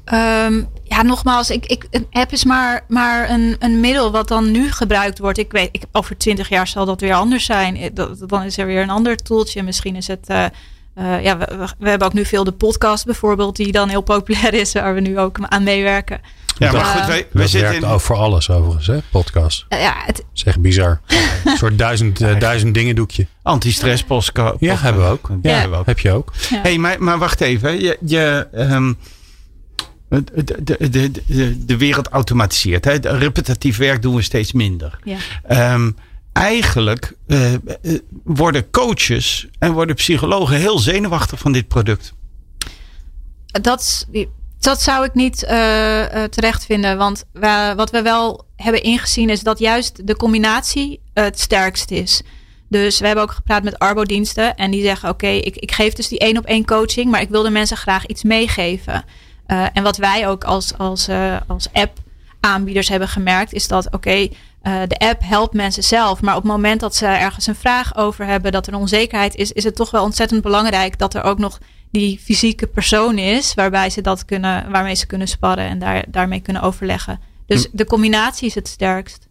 [0.05, 4.51] Ehm, ja, nogmaals, ik, ik, een app is maar, maar een, een middel wat dan
[4.51, 5.37] nu gebruikt wordt.
[5.37, 7.75] Ik weet, ik, over twintig jaar zal dat weer anders zijn.
[7.75, 7.89] Eh,
[8.27, 9.63] dan is er weer een ander toeltje.
[9.63, 10.27] Misschien is het.
[10.27, 10.45] eh,
[10.99, 14.53] eh, ja, we, we, hebben ook nu veel de podcast bijvoorbeeld, die dan heel populair
[14.53, 16.21] is, waar we nu ook aan meewerken.
[16.57, 18.97] Ja, maar goed, wij, wij Dat zitten werkt in, ook voor alles overigens, hè?
[19.11, 19.65] Podcast.
[19.69, 21.01] Eh, ja, het, Dat is echt bizar.
[21.45, 23.27] Een soort duizend, eh, duizend dingen doekje.
[23.41, 24.55] anti-stress postcard.
[24.59, 25.27] Ja, hebben we ook.
[25.41, 25.51] Ja, Ja.
[25.51, 25.85] hebben we ook.
[25.85, 26.33] Heb je ook.
[26.49, 26.61] ja.
[26.61, 27.81] Hey, maar, maar wacht even.
[27.81, 28.93] Je, je, ehm,
[30.09, 30.23] de,
[30.63, 32.85] de, de, de, de wereld automatiseert.
[32.85, 32.99] Hè?
[32.99, 34.99] De repetitief werk doen we steeds minder.
[35.03, 35.17] ja.
[35.47, 35.91] Ehm,
[36.33, 37.59] eigenlijk eh, eh,
[38.23, 42.13] worden coaches en worden psychologen heel zenuwachtig van dit product.
[43.45, 44.07] dat,
[44.59, 46.97] dat zou ik niet eh, terecht vinden.
[46.97, 52.21] Want we, wat we wel hebben ingezien is dat juist de combinatie het sterkst is.
[52.69, 54.55] Dus we hebben ook gepraat met arbodiensten.
[54.55, 57.11] En die zeggen: Oké, ik, ik geef dus die één op één coaching.
[57.11, 59.03] Maar ik wil de mensen graag iets meegeven.
[59.73, 61.07] En wat wij ook als, als,
[61.47, 61.97] als app
[62.39, 64.27] aanbieders hebben gemerkt, is dat oké,
[64.61, 66.21] eh, de app helpt mensen zelf.
[66.21, 69.35] Maar op het moment dat ze ergens een vraag over hebben, dat er een onzekerheid
[69.35, 71.59] is, is het toch wel ontzettend belangrijk dat er ook nog
[71.91, 76.39] die fysieke persoon is, waarbij ze dat kunnen, waarmee ze kunnen sparren en daar, daarmee
[76.39, 77.19] kunnen overleggen.
[77.45, 79.27] Dus de combinatie is het sterkst.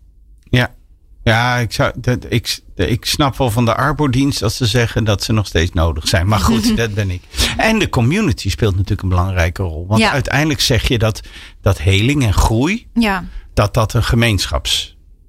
[0.50, 0.74] Ja,
[1.22, 5.22] ja ik, zou, dat, ik, ik snap wel van de arbodienst dat ze zeggen dat
[5.22, 6.26] ze nog steeds nodig zijn.
[6.28, 7.22] Maar goed, dat ben ik.
[7.56, 9.86] En de community speelt natuurlijk een belangrijke rol.
[9.86, 10.10] Want Ja.
[10.10, 11.20] uiteindelijk zeg je dat,
[11.60, 13.24] dat heling en groei, Ja,
[13.54, 14.02] dat dat een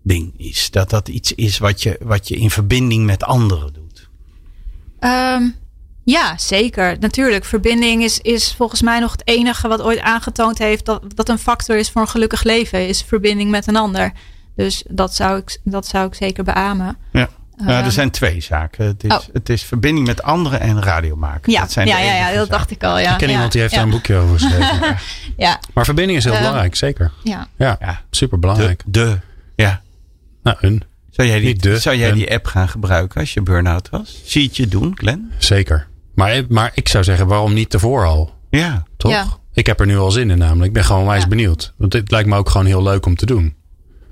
[0.03, 0.71] gemeenschapsding is.
[0.71, 4.09] Dat dat iets is wat je, wat je in verbinding met anderen doet.
[4.99, 5.43] Ehm,
[6.03, 6.97] ja zeker.
[6.99, 7.45] Natuurlijk.
[7.45, 11.39] Verbinding is, is volgens mij nog het enige wat ooit aangetoond heeft dat, dat een
[11.39, 14.11] factor is voor een gelukkig leven, is verbinding met een ander.
[14.55, 16.97] Dus dat zou ik, dat zou ik zeker beamen.
[17.11, 17.29] Ja.
[17.65, 17.89] Ja, er Ehm.
[17.89, 18.85] zijn twee zaken.
[18.85, 19.19] Het is, Oh.
[19.33, 21.51] het is verbinding met anderen en radio maken.
[21.51, 22.49] Ja, dat zijn ja, ja, ja, dat zaken.
[22.51, 22.99] dacht ik al.
[22.99, 23.11] Ja.
[23.11, 24.97] Ik ken ja, iemand die heeft ja, daar een boekje over geschreven.
[25.37, 27.11] Ja, maar verbinding is heel Ehm, belangrijk, zeker.
[27.23, 27.47] ja.
[27.57, 28.01] Ja, Ja.
[28.09, 28.83] super De, belangrijk.
[28.85, 29.19] de,
[29.55, 29.81] ja.
[30.43, 30.83] Nou, een.
[31.09, 32.15] Zou jij, die, de, zou jij een.
[32.15, 34.21] die app gaan gebruiken als je burn-out was?
[34.25, 35.31] Zie je het je doen, Glenn?
[35.37, 35.87] Zeker.
[36.15, 38.33] Maar, maar ik zou zeggen, waarom niet tevoren al?
[38.49, 38.83] Ja.
[38.97, 39.11] Toch?
[39.11, 39.25] Ja.
[39.53, 40.65] Ik heb er nu al zin in namelijk.
[40.67, 41.27] Ik ben gewoon wijs Ja.
[41.27, 41.73] benieuwd.
[41.77, 43.55] Want dit lijkt me ook gewoon heel leuk om te doen.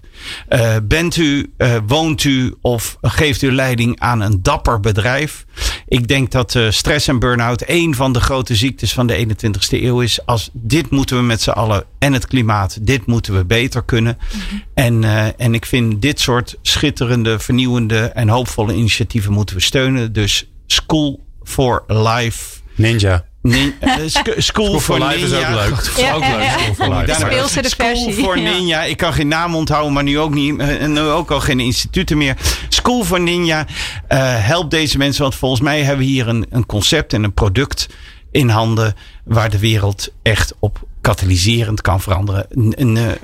[0.49, 5.45] Uh, bent u, uh, woont u of geeft u leiding aan een dapper bedrijf?
[5.87, 9.83] Ik denk dat uh, stress en burn-out een van de grote ziektes van de 21ste
[9.83, 10.25] eeuw is.
[10.25, 14.17] Als dit moeten we met z'n allen en het klimaat, dit moeten we beter kunnen.
[14.33, 14.63] Mm -hmm.
[14.73, 15.03] en,
[15.37, 20.13] en ik vind dit soort schitterende, vernieuwende en hoopvolle initiatieven moeten we steunen.
[20.13, 22.59] Dus School for Life.
[22.75, 23.28] Ninja.
[23.41, 25.13] Nin, uh, school, school for Ninja.
[25.13, 25.91] is ook leuk.
[25.97, 26.43] Ja, ook ja, leuk.
[26.45, 26.49] ja.
[26.57, 27.05] School for Life.
[27.05, 28.23] Daarna Speelse de School versie.
[28.23, 28.39] for.
[28.39, 28.83] Ninja.
[28.83, 32.17] Ik kan geen naam onthouden, maar nu ook, niet, uh, nu ook al geen instituten
[32.17, 32.37] meer.
[32.69, 33.65] School for Ninja.
[34.09, 37.33] Uh, help deze mensen, want volgens mij hebben we hier een, een concept en een
[37.33, 37.87] product
[38.31, 42.45] in handen waar de wereld echt op katalyserend kan veranderen.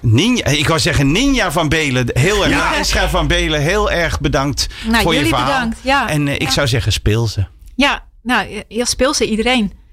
[0.02, 2.10] Ninja, ik wou zeggen Ninja van Belen.
[2.14, 2.54] Heel erg.
[2.54, 2.76] Ja.
[2.76, 5.46] Escha van Belen, heel erg bedankt Nou, voor je verhaal.
[5.46, 5.78] bedankt.
[5.82, 6.10] Ja.
[6.10, 6.52] En uh, ik Ja.
[6.52, 7.46] zou zeggen, speel ze.
[7.76, 9.84] Ja, nou, je speelt ze iedereen.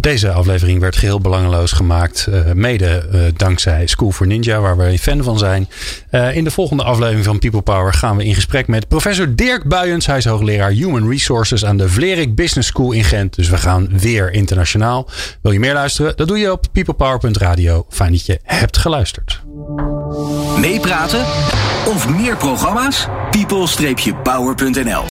[0.00, 2.26] Deze aflevering werd geheel belangeloos gemaakt.
[2.28, 5.68] Uh, mede uh, dankzij School for Ninja, waar wij fan van zijn.
[6.10, 9.68] Uh, in de volgende aflevering van People Power gaan we in gesprek met professor Dirk
[9.68, 10.06] Buyens.
[10.06, 13.36] Hij is hoogleraar Human Resources aan de Vlerik Business School in Gent.
[13.36, 15.08] Dus we gaan weer internationaal.
[15.42, 16.16] Wil je meer luisteren?
[16.16, 17.86] Dat doe je op peoplepower.radio.
[17.88, 19.42] Fijn dat je hebt geluisterd.
[20.58, 21.24] Meepraten
[21.86, 23.06] of meer programma's?
[23.30, 25.04] people-power.nl